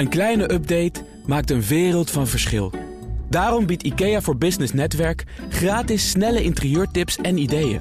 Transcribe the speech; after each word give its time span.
Een 0.00 0.08
kleine 0.08 0.52
update 0.52 1.04
maakt 1.26 1.50
een 1.50 1.62
wereld 1.62 2.10
van 2.10 2.26
verschil. 2.26 2.72
Daarom 3.28 3.66
biedt 3.66 3.82
IKEA 3.82 4.20
voor 4.20 4.36
Business 4.36 4.72
Netwerk 4.72 5.24
gratis 5.48 6.10
snelle 6.10 6.42
interieurtips 6.42 7.16
en 7.16 7.38
ideeën. 7.38 7.80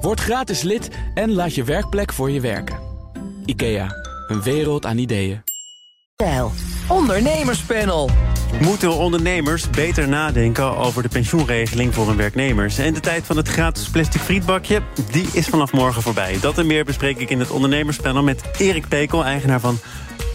Word 0.00 0.20
gratis 0.20 0.62
lid 0.62 0.88
en 1.14 1.32
laat 1.32 1.54
je 1.54 1.64
werkplek 1.64 2.12
voor 2.12 2.30
je 2.30 2.40
werken. 2.40 2.78
IKEA, 3.44 3.86
een 4.28 4.42
wereld 4.42 4.86
aan 4.86 4.98
ideeën. 4.98 5.42
Ondernemerspanel. 6.88 8.10
Moeten 8.60 8.96
ondernemers 8.96 9.70
beter 9.70 10.08
nadenken 10.08 10.76
over 10.76 11.02
de 11.02 11.08
pensioenregeling 11.08 11.94
voor 11.94 12.06
hun 12.06 12.16
werknemers? 12.16 12.78
En 12.78 12.94
de 12.94 13.00
tijd 13.00 13.24
van 13.24 13.36
het 13.36 13.48
gratis 13.48 13.88
plastic 13.88 14.20
frietbakje, 14.20 14.82
die 15.10 15.26
is 15.32 15.46
vanaf 15.46 15.72
morgen 15.72 16.02
voorbij. 16.02 16.38
Dat 16.40 16.58
en 16.58 16.66
meer 16.66 16.84
bespreek 16.84 17.18
ik 17.18 17.30
in 17.30 17.38
het 17.38 17.50
ondernemerspanel 17.50 18.22
met 18.22 18.42
Erik 18.58 18.88
Pekel, 18.88 19.24
eigenaar 19.24 19.60
van 19.60 19.78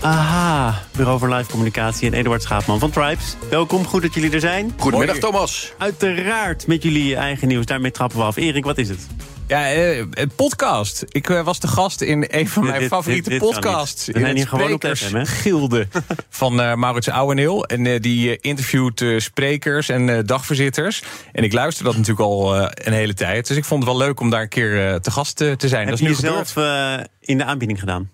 AHA, 0.02 0.82
Bureau 0.96 1.20
voor 1.20 1.34
Live 1.34 1.50
Communicatie... 1.50 2.08
en 2.08 2.14
Eduard 2.14 2.42
Schaapman 2.44 2.80
van 2.80 2.90
Tribes. 2.92 3.36
Welkom, 3.50 3.86
goed 3.86 4.02
dat 4.02 4.14
jullie 4.14 4.32
er 4.32 4.40
zijn. 4.40 4.74
Goedemiddag, 4.78 5.18
Thomas. 5.18 5.74
Uiteraard 5.78 6.68
met 6.68 6.84
jullie 6.84 7.16
eigen 7.16 7.48
nieuws, 7.48 7.66
daarmee 7.66 7.92
trappen 7.92 8.18
we 8.18 8.24
af. 8.24 8.36
Erik, 8.36 8.64
wat 8.64 8.78
is 8.78 8.90
het? 8.90 9.00
Ja, 9.48 9.72
eh, 9.72 9.98
een 9.98 10.32
podcast. 10.36 11.06
Ik 11.08 11.30
eh, 11.30 11.44
was 11.44 11.60
de 11.60 11.68
gast 11.68 12.02
in 12.02 12.26
een 12.28 12.48
van 12.48 12.66
mijn 12.66 12.80
Dit- 12.80 12.88
favoriete 12.88 13.30
dit- 13.30 13.40
dit 13.42 13.50
kan 13.52 13.62
podcasts. 13.62 14.08
niet. 14.08 14.16
We 14.16 14.22
zijn 14.22 14.36
hier 14.36 14.48
gewoon 14.48 14.74
op 14.74 14.82
FM, 14.82 14.88
hè? 14.90 14.96
Sprekersgilde 14.96 15.88
van 16.30 16.62
eh 16.62 16.74
Maurits 16.76 17.10
Ouweneel. 17.10 17.66
En 17.66 17.86
eh, 17.86 18.00
die 18.02 18.30
eh, 18.32 18.38
interviewt 18.42 19.02
eh, 19.02 19.20
sprekers 19.20 19.90
en 19.90 20.10
eh, 20.10 20.20
dagvoorzitters. 20.26 21.04
En 21.32 21.44
ik 21.44 21.54
luister 21.54 21.84
dat 21.84 21.94
natuurlijk 21.94 22.22
al 22.22 22.56
eh, 22.56 22.68
een 22.74 22.94
hele 22.94 23.14
tijd. 23.14 23.48
Dus 23.48 23.58
ik 23.58 23.66
vond 23.66 23.84
het 23.84 23.92
wel 23.92 24.02
leuk 24.02 24.20
om 24.20 24.30
daar 24.30 24.42
een 24.42 24.50
keer 24.50 24.88
eh, 24.90 24.96
te 24.96 25.12
gast 25.12 25.42
eh, 25.42 25.52
te 25.52 25.68
zijn. 25.68 25.82
Heb 25.88 25.90
dat 25.90 26.00
je 26.00 26.10
is 26.10 26.20
nu 26.22 26.28
jezelf 26.30 26.56
eh, 26.58 26.94
in 27.20 27.38
de 27.38 27.44
aanbieding 27.44 27.80
gedaan? 27.80 28.10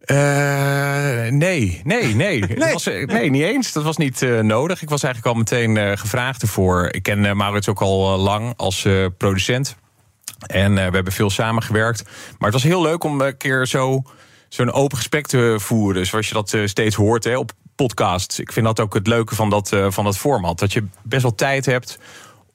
Eh, 0.00 1.26
nee, 1.28 1.80
nee, 1.84 2.14
nee. 2.14 2.44
Het 2.44 2.72
Was, 2.72 2.86
eh, 2.86 3.06
nee, 3.06 3.30
niet 3.30 3.42
eens. 3.42 3.72
Dat 3.72 3.82
was 3.82 3.96
niet 3.96 4.22
eh, 4.22 4.40
nodig. 4.40 4.82
Ik 4.82 4.88
was 4.88 5.02
eigenlijk 5.02 5.34
al 5.34 5.40
meteen 5.40 5.98
gevraagd 5.98 6.42
ervoor. 6.42 6.88
Ik 6.90 7.02
ken 7.02 7.36
Maurits 7.36 7.68
ook 7.68 7.80
al 7.80 8.18
lang 8.18 8.52
als 8.56 8.88
producent. 9.18 9.76
En 10.46 10.74
we 10.74 10.80
hebben 10.80 11.12
veel 11.12 11.30
samengewerkt. 11.30 12.04
Maar 12.04 12.50
het 12.50 12.52
was 12.52 12.62
heel 12.62 12.82
leuk 12.82 13.04
om 13.04 13.20
een 13.20 13.36
keer 13.36 13.66
zo, 13.66 14.02
zo'n 14.48 14.72
open 14.72 14.96
gesprek 14.96 15.26
te 15.26 15.56
voeren. 15.58 16.06
Zoals 16.06 16.28
je 16.28 16.34
dat 16.34 16.56
steeds 16.64 16.94
hoort 16.94 17.24
hè, 17.24 17.36
op 17.38 17.52
podcasts. 17.74 18.40
Ik 18.40 18.52
vind 18.52 18.66
dat 18.66 18.80
ook 18.80 18.94
het 18.94 19.06
leuke 19.06 19.34
van 19.34 19.50
dat, 19.50 19.76
van 19.88 20.04
dat 20.04 20.18
format. 20.18 20.58
Dat 20.58 20.72
je 20.72 20.84
best 21.02 21.22
wel 21.22 21.34
tijd 21.34 21.66
hebt. 21.66 21.98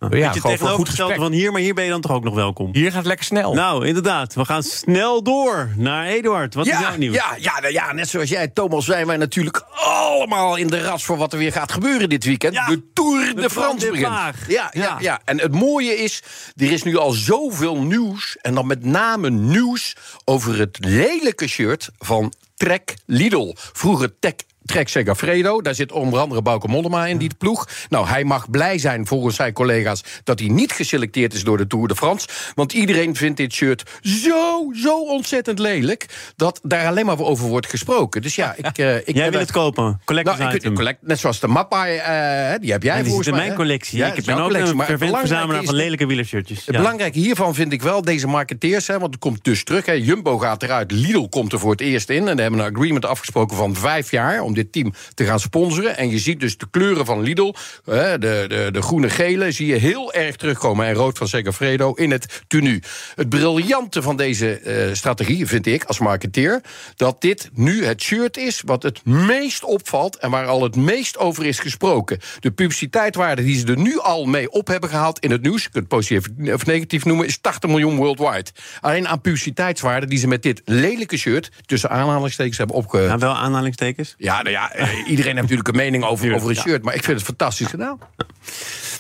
Ja, 0.10 0.18
je 0.18 0.24
een 0.24 0.32
goed 0.32 0.42
tegenovergestelde 0.42 1.14
gesprek. 1.14 1.30
van 1.30 1.40
hier, 1.40 1.52
maar 1.52 1.62
hier 1.62 1.74
ben 1.74 1.84
je 1.84 1.90
dan 1.90 2.02
toch 2.02 2.12
ook 2.12 2.24
nog 2.24 2.34
welkom? 2.34 2.70
Hier 2.72 2.88
gaat 2.88 2.98
het 2.98 3.06
lekker 3.06 3.26
snel. 3.26 3.54
Nou, 3.54 3.88
inderdaad. 3.88 4.34
We 4.34 4.46
gaan 4.46 4.64
snel 4.64 5.24
door 5.24 5.70
naar 5.76 6.06
Eduard. 6.06 6.54
Wat 6.54 6.68
is 6.68 6.80
jouw 6.80 6.96
nieuws? 6.98 7.16
ja, 7.16 7.36
ja, 7.38 7.60
nou 7.60 7.74
ja, 7.74 7.94
net 7.94 8.10
zoals 8.10 8.30
jij, 8.30 8.48
Thomas, 8.48 8.86
zijn 8.86 9.08
wij 9.08 9.18
natuurlijk 9.18 9.64
allemaal 9.70 10.56
in 10.56 10.68
de 10.68 10.82
ras 10.82 11.04
voor 11.04 11.18
wat 11.18 11.34
er 11.34 11.40
weer 11.40 11.52
gaat 11.52 11.72
gebeuren 11.72 12.10
dit 12.10 12.24
weekend. 12.24 12.54
Ja, 12.54 12.66
de 12.66 12.92
Tour 12.94 13.36
de, 13.36 13.42
de 13.42 13.50
France 13.50 13.88
begint. 13.88 14.08
Ja, 14.08 14.34
ja. 14.48 14.70
Ja. 14.72 14.98
Ja, 15.00 15.22
en 15.26 15.40
het 15.40 15.52
mooie 15.52 15.96
is, 15.96 16.24
er 16.56 16.72
is 16.72 16.84
nu 16.84 16.98
al 16.98 17.12
zoveel 17.12 17.78
nieuws, 17.78 18.38
en 18.42 18.54
dan 18.54 18.68
met 18.68 18.86
name 18.86 19.30
nieuws 19.30 19.96
over 20.24 20.60
het 20.60 20.78
lelijke 20.80 21.48
shirt 21.48 21.90
van 22.00 22.34
Trek 22.56 22.96
Lidl. 23.06 23.54
Vroeger 23.56 24.20
Trek 24.20 24.44
Trek 24.66 24.88
Segafredo, 24.90 25.62
daar 25.62 25.76
zit 25.76 25.92
onder 25.92 26.20
andere 26.20 26.42
Bauke 26.42 26.68
Mollema 26.68 27.06
in 27.08 27.18
die 27.18 27.32
ploeg. 27.38 27.68
Nou, 27.90 28.08
hij 28.08 28.24
mag 28.24 28.50
blij 28.50 28.78
zijn 28.78 29.08
volgens 29.08 29.36
zijn 29.36 29.54
collega's 29.54 30.04
dat 30.24 30.40
hij 30.40 30.48
niet 30.50 30.72
geselecteerd 30.72 31.34
is 31.34 31.44
door 31.44 31.58
de 31.58 31.68
Tour 31.68 31.88
de 31.88 31.96
France. 31.96 32.28
Want 32.56 32.74
iedereen 32.74 33.16
vindt 33.16 33.38
dit 33.38 33.54
shirt 33.54 33.84
zo, 34.02 34.72
zo 34.74 35.02
ontzettend 35.04 35.60
lelijk 35.60 36.06
dat 36.36 36.60
daar 36.64 36.88
alleen 36.88 37.06
maar 37.06 37.20
over 37.20 37.48
wordt 37.48 37.68
gesproken. 37.70 38.22
Dus 38.22 38.36
ja, 38.36 38.56
ik. 38.58 38.66
eh, 38.78 38.96
ik 38.96 39.06
Jij 39.06 39.14
wil 39.24 39.32
daar- 39.32 39.42
het 39.42 39.52
kopen. 39.52 40.02
Collectors 40.06 40.38
nou, 40.38 40.56
ik, 40.56 40.74
collect, 40.76 40.98
net 41.02 41.20
zoals 41.20 41.40
de 41.40 41.48
Mappa, 41.48 41.88
eh, 41.88 42.60
die 42.60 42.72
heb 42.72 42.84
jij 42.84 42.96
Ja, 42.96 43.02
die 43.02 43.08
volgens 43.08 43.30
mij, 43.30 43.40
mijn 43.46 43.56
collectie. 43.56 43.98
Ja, 43.98 44.14
ik 44.14 44.26
ben 44.26 44.36
ook 44.38 44.44
collectie, 44.44 44.74
een 44.74 44.80
het 45.10 45.18
verzamelaar 45.20 45.64
van 45.64 45.76
lelijke 45.76 46.06
wielershirtjes. 46.06 46.66
het 46.66 46.76
Ja. 46.76 46.82
belangrijke 46.82 47.20
hiervan 47.20 47.56
vind 47.56 47.74
ik 47.74 47.82
wel, 47.82 48.02
deze 48.02 48.28
marketeers, 48.28 48.88
hè, 48.88 49.00
want 49.00 49.14
het 49.14 49.20
komt 49.22 49.44
dus 49.44 49.64
terug. 49.64 49.86
Hè, 49.86 49.92
Jumbo 49.92 50.38
gaat 50.38 50.64
eruit, 50.64 50.92
Lidl 50.92 51.28
komt 51.30 51.54
er 51.54 51.60
voor 51.60 51.72
het 51.72 51.82
eerst 51.82 52.10
in. 52.10 52.18
En 52.28 52.36
daar 52.36 52.42
hebben 52.46 52.60
een 52.66 52.76
agreement 52.76 53.06
afgesproken 53.06 53.58
van 53.58 53.76
vijf 53.76 54.12
jaar 54.12 54.42
om 54.42 54.54
dit 54.54 54.61
team 54.70 54.94
te 55.14 55.26
gaan 55.26 55.40
sponsoren. 55.40 55.98
En 55.98 56.10
je 56.10 56.20
ziet 56.20 56.40
dus 56.40 56.58
de 56.58 56.68
kleuren 56.72 57.06
van 57.06 57.22
Lidl, 57.22 57.54
de, 57.84 58.16
de, 58.20 58.70
de 58.72 58.82
groene-gele, 58.82 59.52
zie 59.52 59.68
je 59.68 59.76
heel 59.76 60.14
erg 60.14 60.36
terugkomen. 60.36 60.86
En 60.86 60.94
rood 60.94 61.18
van 61.18 61.28
Segafredo 61.28 61.94
in 61.94 62.12
het 62.12 62.42
tenue. 62.48 62.82
Het 63.16 63.30
briljante 63.30 64.02
van 64.02 64.16
deze 64.16 64.60
eh, 64.60 64.94
strategie 64.94 65.48
vind 65.48 65.66
ik 65.66 65.84
als 65.84 66.00
marketeer, 66.00 66.62
dat 66.96 67.22
dit 67.22 67.50
nu 67.54 67.86
het 67.86 68.02
shirt 68.02 68.38
is 68.38 68.62
wat 68.66 68.84
het 68.84 69.06
meest 69.06 69.64
opvalt 69.64 70.18
en 70.18 70.30
waar 70.30 70.46
al 70.46 70.64
het 70.64 70.76
meest 70.76 71.18
over 71.18 71.46
is 71.46 71.60
gesproken. 71.60 72.20
De 72.40 72.52
publiciteitswaarde 72.52 73.44
die 73.44 73.58
ze 73.58 73.66
er 73.66 73.78
nu 73.78 74.00
al 74.00 74.26
mee 74.26 74.52
op 74.52 74.68
hebben 74.68 74.90
gehaald 74.90 75.20
in 75.20 75.32
het 75.32 75.42
nieuws, 75.42 75.64
je 75.64 75.70
kunt 75.70 75.84
het 75.84 75.88
positief 75.88 76.54
of 76.54 76.66
negatief 76.66 77.06
noemen, 77.06 77.26
is 77.26 77.42
80 77.42 77.70
miljoen 77.70 77.96
worldwide. 77.96 78.50
Alleen 78.82 79.08
aan 79.08 79.22
publiciteitswaarde 79.22 80.08
die 80.08 80.20
ze 80.20 80.28
met 80.28 80.44
dit 80.44 80.62
lelijke 80.66 81.18
shirt, 81.18 81.52
tussen 81.66 81.90
aanhalingstekens, 81.90 82.58
hebben 82.58 82.76
opge... 82.76 82.98
Nou, 82.98 83.20
wel 83.20 83.36
aanhalingstekens. 83.36 84.16
Ja, 84.18 84.41
nou 84.42 84.56
ja, 84.56 84.72
eh, 84.72 84.88
iedereen 84.98 85.36
heeft 85.36 85.50
natuurlijk 85.50 85.68
een 85.68 85.76
mening 85.76 86.04
over, 86.04 86.36
over 86.36 86.50
een 86.50 86.56
shirt, 86.56 86.84
maar 86.84 86.96
ik 86.96 87.04
vind 87.04 87.18
het 87.18 87.26
fantastisch 87.26 87.68
gedaan. 87.68 88.00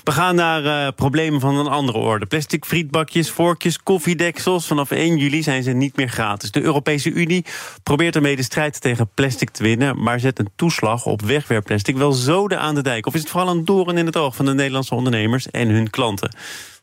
We 0.03 0.11
gaan 0.11 0.35
naar 0.35 0.65
eh, 0.65 0.93
problemen 0.95 1.39
van 1.39 1.57
een 1.57 1.67
andere 1.67 1.97
orde. 1.97 2.25
Plastic 2.25 2.65
frietbakjes, 2.65 3.31
vorkjes, 3.31 3.83
koffiedeksels. 3.83 4.67
Vanaf 4.67 4.91
1 4.91 5.17
juli 5.17 5.43
zijn 5.43 5.63
ze 5.63 5.71
niet 5.71 5.95
meer 5.95 6.09
gratis. 6.09 6.51
De 6.51 6.61
Europese 6.61 7.11
Unie 7.11 7.45
probeert 7.83 8.15
ermee 8.15 8.35
de 8.35 8.43
strijd 8.43 8.81
tegen 8.81 9.09
plastic 9.13 9.49
te 9.49 9.63
winnen... 9.63 10.03
maar 10.03 10.19
zet 10.19 10.39
een 10.39 10.49
toeslag 10.55 11.05
op 11.05 11.21
wegwerpplastic 11.21 11.97
wel 11.97 12.11
zoden 12.11 12.59
aan 12.59 12.75
de 12.75 12.81
dijk. 12.81 13.05
Of 13.05 13.13
is 13.13 13.19
het 13.19 13.29
vooral 13.29 13.49
een 13.49 13.65
doorn 13.65 13.97
in 13.97 14.05
het 14.05 14.17
oog 14.17 14.35
van 14.35 14.45
de 14.45 14.53
Nederlandse 14.53 14.95
ondernemers 14.95 15.49
en 15.49 15.69
hun 15.69 15.89
klanten? 15.89 16.35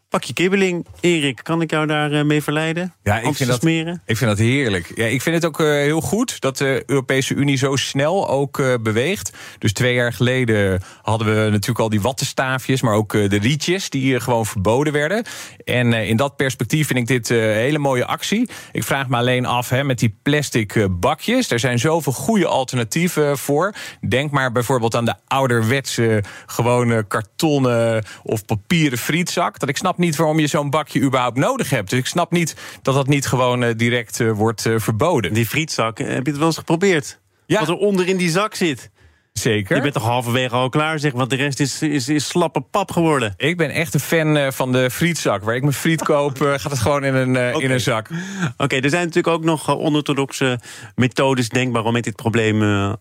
Pak 0.09 0.25
je 0.25 0.33
kibbeling. 0.33 0.87
Erik, 1.01 1.41
kan 1.43 1.63
ik 1.63 1.71
jou 1.71 1.87
daar 1.87 2.13
eh, 2.13 2.25
mee 2.25 2.43
verleiden? 2.43 2.95
Ja, 3.03 3.19
ik 3.19 3.35
vind, 3.35 3.51
dat, 3.51 3.61
smeren? 3.61 4.03
ik 4.07 4.17
vind 4.17 4.31
dat 4.31 4.39
heerlijk. 4.39 4.93
Ja, 4.95 5.05
ik 5.05 5.23
vind 5.23 5.35
het 5.35 5.45
ook 5.45 5.61
eh, 5.61 5.67
heel 5.67 6.01
goed 6.01 6.41
dat 6.41 6.59
de 6.59 6.83
Europese 6.87 7.35
Unie 7.35 7.57
zo 7.57 7.77
snel 7.77 8.29
ook 8.29 8.59
eh, 8.59 8.75
beweegt. 8.81 9.33
Dus 9.59 9.73
twee 9.73 9.95
jaar 9.95 10.13
geleden 10.13 10.83
hadden 11.03 11.27
we 11.27 11.51
natuurlijk 11.51 11.79
al 11.79 11.89
die 11.89 12.01
wattenstaafjes... 12.01 12.83
maar 12.83 12.95
ook 12.95 13.13
de 13.13 13.39
rietjes 13.39 13.91
die 13.91 14.15
eh, 14.15 14.21
gewoon 14.21 14.47
verboden 14.47 14.93
werden. 14.93 15.25
En 15.65 15.93
in 15.93 16.17
dat 16.17 16.37
perspectief 16.37 16.87
vind 16.87 16.99
ik 16.99 17.07
dit 17.07 17.29
een 17.29 17.39
hele 17.39 17.79
mooie 17.79 18.07
actie. 18.07 18.49
Ik 18.73 18.85
vraag 18.85 19.09
me 19.09 19.17
alleen 19.17 19.47
af 19.47 19.69
hè, 19.69 19.85
met 19.85 19.99
die 19.99 20.19
plastic 20.23 20.87
bakjes. 20.91 21.51
Er 21.51 21.59
zijn 21.59 21.79
zoveel 21.79 22.13
goede 22.13 22.47
alternatieven 22.47 23.39
voor. 23.39 23.75
Denk 24.09 24.31
maar 24.31 24.53
bijvoorbeeld 24.53 24.95
aan 24.95 25.05
de 25.05 25.15
ouderwetse... 25.27 26.23
gewone 26.47 27.07
kartonnen 27.07 28.05
of 28.23 28.45
papieren 28.45 28.99
frietzak. 28.99 29.59
Dat 29.59 29.69
ik 29.69 29.77
snap 29.77 29.98
niet 29.99 30.17
waarom 30.17 30.39
je 30.39 30.47
zo'n 30.47 30.71
bakje 30.71 31.01
überhaupt 31.01 31.37
nodig 31.37 31.71
hebt. 31.71 31.91
Dus 31.91 31.99
ik 31.99 32.07
snap 32.07 32.31
niet 32.31 32.57
dat 32.83 32.95
dat 32.95 33.07
niet 33.07 33.27
gewoon 33.27 33.63
eh, 33.63 33.75
direct 33.77 34.21
eh, 34.21 34.33
wordt 34.33 34.67
eh, 34.67 34.75
verboden. 34.77 35.33
Die 35.33 35.47
frietzak, 35.47 35.99
heb 35.99 36.09
je 36.09 36.31
het 36.31 36.39
wel 36.39 36.47
eens 36.47 36.57
geprobeerd? 36.57 37.21
Ja. 37.47 37.59
Wat 37.59 37.69
er 37.69 37.77
onder 37.77 38.09
in 38.09 38.17
die 38.17 38.31
zak 38.31 38.55
zit. 38.55 38.91
Zeker. 39.39 39.77
Je 39.77 39.83
bent 39.83 39.95
toch 39.95 40.03
halverwege 40.03 40.55
al 40.55 40.69
klaar, 40.69 40.99
zeg, 40.99 41.13
want 41.13 41.31
de 41.31 41.37
rest 41.37 41.61
is, 41.61 41.83
is, 41.83 42.09
is 42.09 42.27
slappe 42.27 42.61
pap 42.61 42.91
geworden. 42.91 43.35
Ik 43.37 43.57
ben 43.57 43.71
echt 43.71 43.95
een 43.95 44.01
fan 44.01 44.37
eh, 44.37 44.51
van 44.51 44.73
de 44.73 44.91
frietzak. 44.91 45.43
Waar 45.43 45.55
ik 45.55 45.63
mijn 45.63 45.75
friet 45.75 46.03
koop, 46.03 46.43
eh, 46.43 46.49
gaat 46.49 46.71
het 46.71 46.81
gewoon 46.81 47.05
in 47.05 47.15
een, 47.15 47.37
eh, 47.37 47.63
in 47.63 47.71
een 47.71 47.81
zak. 47.81 48.09
Oké, 48.57 48.77
er 48.77 48.91
zijn 48.91 49.07
natuurlijk 49.07 49.37
ook 49.37 49.45
nog 49.45 49.77
onorthodoxe 49.77 50.61
methodes 50.95 51.49
denkbaar 51.49 51.85
om 51.85 51.93
met 51.93 52.05
dit 52.05 52.17
probleem 52.17 52.57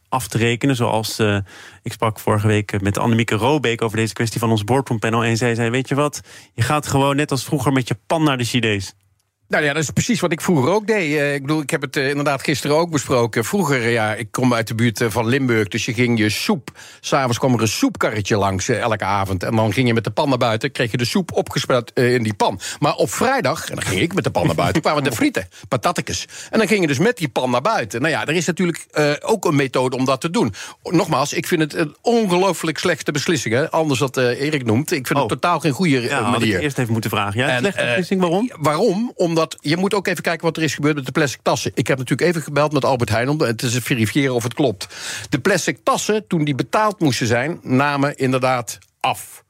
af 0.10 0.28
te 0.28 0.38
rekenen. 0.38 0.76
Zoals 0.76 1.20
ik 1.84 1.92
sprak 1.92 2.20
vorige 2.20 2.48
week 2.48 2.82
met 2.82 2.98
Annemieke 2.98 3.36
Robeek 3.36 3.82
over 3.82 3.98
deze 3.98 4.14
kwestie 4.14 4.40
van 4.40 4.52
ons 4.52 4.64
boardroompanel. 4.64 5.24
En 5.24 5.38
zij 5.38 5.56
zei: 5.56 5.70
Weet 5.70 5.88
je 5.88 5.96
wat, 5.96 6.22
je 6.54 6.62
gaat 6.62 6.88
gewoon 6.88 7.16
net 7.16 7.32
als 7.32 7.44
vroeger 7.44 7.72
met 7.72 7.88
je 7.88 7.98
pan 8.08 8.24
naar 8.24 8.38
de 8.38 8.44
Chinees. 8.44 8.94
Nou 9.48 9.64
ja, 9.64 9.74
dat 9.74 9.84
is 9.84 9.90
precies 9.90 10.20
wat 10.20 10.32
ik 10.32 10.42
vroeger 10.42 10.72
ook 10.72 10.88
deed. 10.88 11.16
Eh, 11.18 11.34
ik 11.34 11.42
bedoel, 11.42 11.62
ik 11.62 11.70
heb 11.70 11.82
het 11.82 11.96
eh, 11.98 12.10
inderdaad 12.10 12.44
gisteren 12.44 12.76
ook 12.78 12.92
besproken. 12.92 13.46
Vroeger, 13.46 13.82
eh, 13.82 13.92
ja, 13.94 14.14
ik 14.14 14.32
kom 14.32 14.54
uit 14.54 14.68
de 14.68 14.76
buurt 14.76 15.02
van 15.08 15.28
Limburg, 15.28 15.68
dus 15.68 15.86
je 15.86 15.94
ging 15.94 16.18
je 16.20 16.30
soep. 16.30 16.70
S'avonds 17.00 17.38
kwam 17.38 17.54
er 17.54 17.62
een 17.62 17.68
soepkarretje 17.68 18.38
langs 18.38 18.70
elke 18.70 19.04
avond. 19.04 19.44
En 19.44 19.56
dan 19.56 19.74
ging 19.74 19.88
je 19.88 19.94
met 19.94 20.04
de 20.04 20.10
pan 20.12 20.30
naar 20.30 20.38
buiten, 20.38 20.72
kreeg 20.72 20.92
je 20.92 20.98
de 20.98 21.06
soep 21.06 21.32
opgespeeld 21.32 21.94
eh, 21.94 22.14
in 22.14 22.24
die 22.24 22.34
pan. 22.34 22.60
Maar 22.80 22.94
op 22.96 23.12
vrijdag, 23.12 23.70
en 23.70 23.76
dan 23.76 23.84
ging 23.86 24.02
ik 24.02 24.14
met 24.14 24.24
de 24.24 24.30
pan 24.30 24.46
naar 24.46 24.56
buiten, 24.56 24.82
kwamen 24.82 25.04
de 25.04 25.12
frieten, 25.12 25.48
patatjes. 25.68 26.26
En 26.50 26.58
dan 26.60 26.68
ging 26.68 26.82
je 26.82 26.88
dus 26.88 27.00
met 27.00 27.18
die 27.18 27.30
pan 27.30 27.50
naar 27.50 27.62
buiten. 27.62 28.02
Nou 28.02 28.14
ja, 28.14 28.26
er 28.26 28.36
is 28.36 28.46
natuurlijk 28.46 28.86
ook 29.22 29.46
een 29.46 29.56
methode 29.56 29.96
om 29.98 30.06
dat 30.06 30.22
te 30.22 30.30
doen. 30.30 30.54
Nogmaals, 30.84 31.34
ik 31.34 31.48
vind 31.48 31.62
het 31.62 31.74
een 31.74 31.96
ongelooflijk 32.02 32.78
slechte 32.78 33.12
beslissing. 33.12 33.54
Hè? 33.54 33.72
Anders 33.72 34.00
wat 34.00 34.18
Erik 34.18 34.66
noemt. 34.66 34.92
Ik 34.92 35.08
vind 35.08 35.20
Oh. 35.20 35.26
het 35.30 35.42
totaal 35.42 35.60
geen 35.60 35.72
goede 35.72 36.02
Ja, 36.02 36.30
manier. 36.32 36.56
ik 36.56 36.62
eerst 36.62 36.78
even 36.78 36.92
moeten 36.92 37.10
vragen. 37.10 37.40
Ja, 37.40 37.48
En, 37.50 37.60
slechte 37.60 37.84
beslissing, 37.86 38.22
waarom? 38.22 38.52
Waarom? 38.60 39.12
Omdat 39.38 39.58
je 39.62 39.78
moet 39.78 39.94
ook 39.94 40.08
even 40.08 40.24
kijken 40.24 40.46
wat 40.46 40.58
er 40.58 40.64
is 40.64 40.74
gebeurd 40.74 40.96
met 40.96 41.06
de 41.06 41.12
plastic 41.12 41.40
tassen. 41.42 41.72
Ik 41.74 41.88
heb 41.88 41.98
natuurlijk 41.98 42.30
even 42.30 42.42
gebeld 42.42 42.72
met 42.72 42.86
Albert 42.86 43.10
Heijn 43.10 43.30
om 43.30 43.38
te 43.38 43.82
verifiëren 43.82 44.34
of 44.34 44.44
het 44.44 44.54
klopt. 44.54 44.88
De 45.30 45.40
plastic 45.40 45.78
tassen, 45.84 46.28
toen 46.28 46.44
die 46.44 46.56
betaald 46.56 47.00
moesten 47.00 47.28
zijn, 47.28 47.60
namen 47.62 48.16
inderdaad 48.16 48.78
af. 49.00 49.44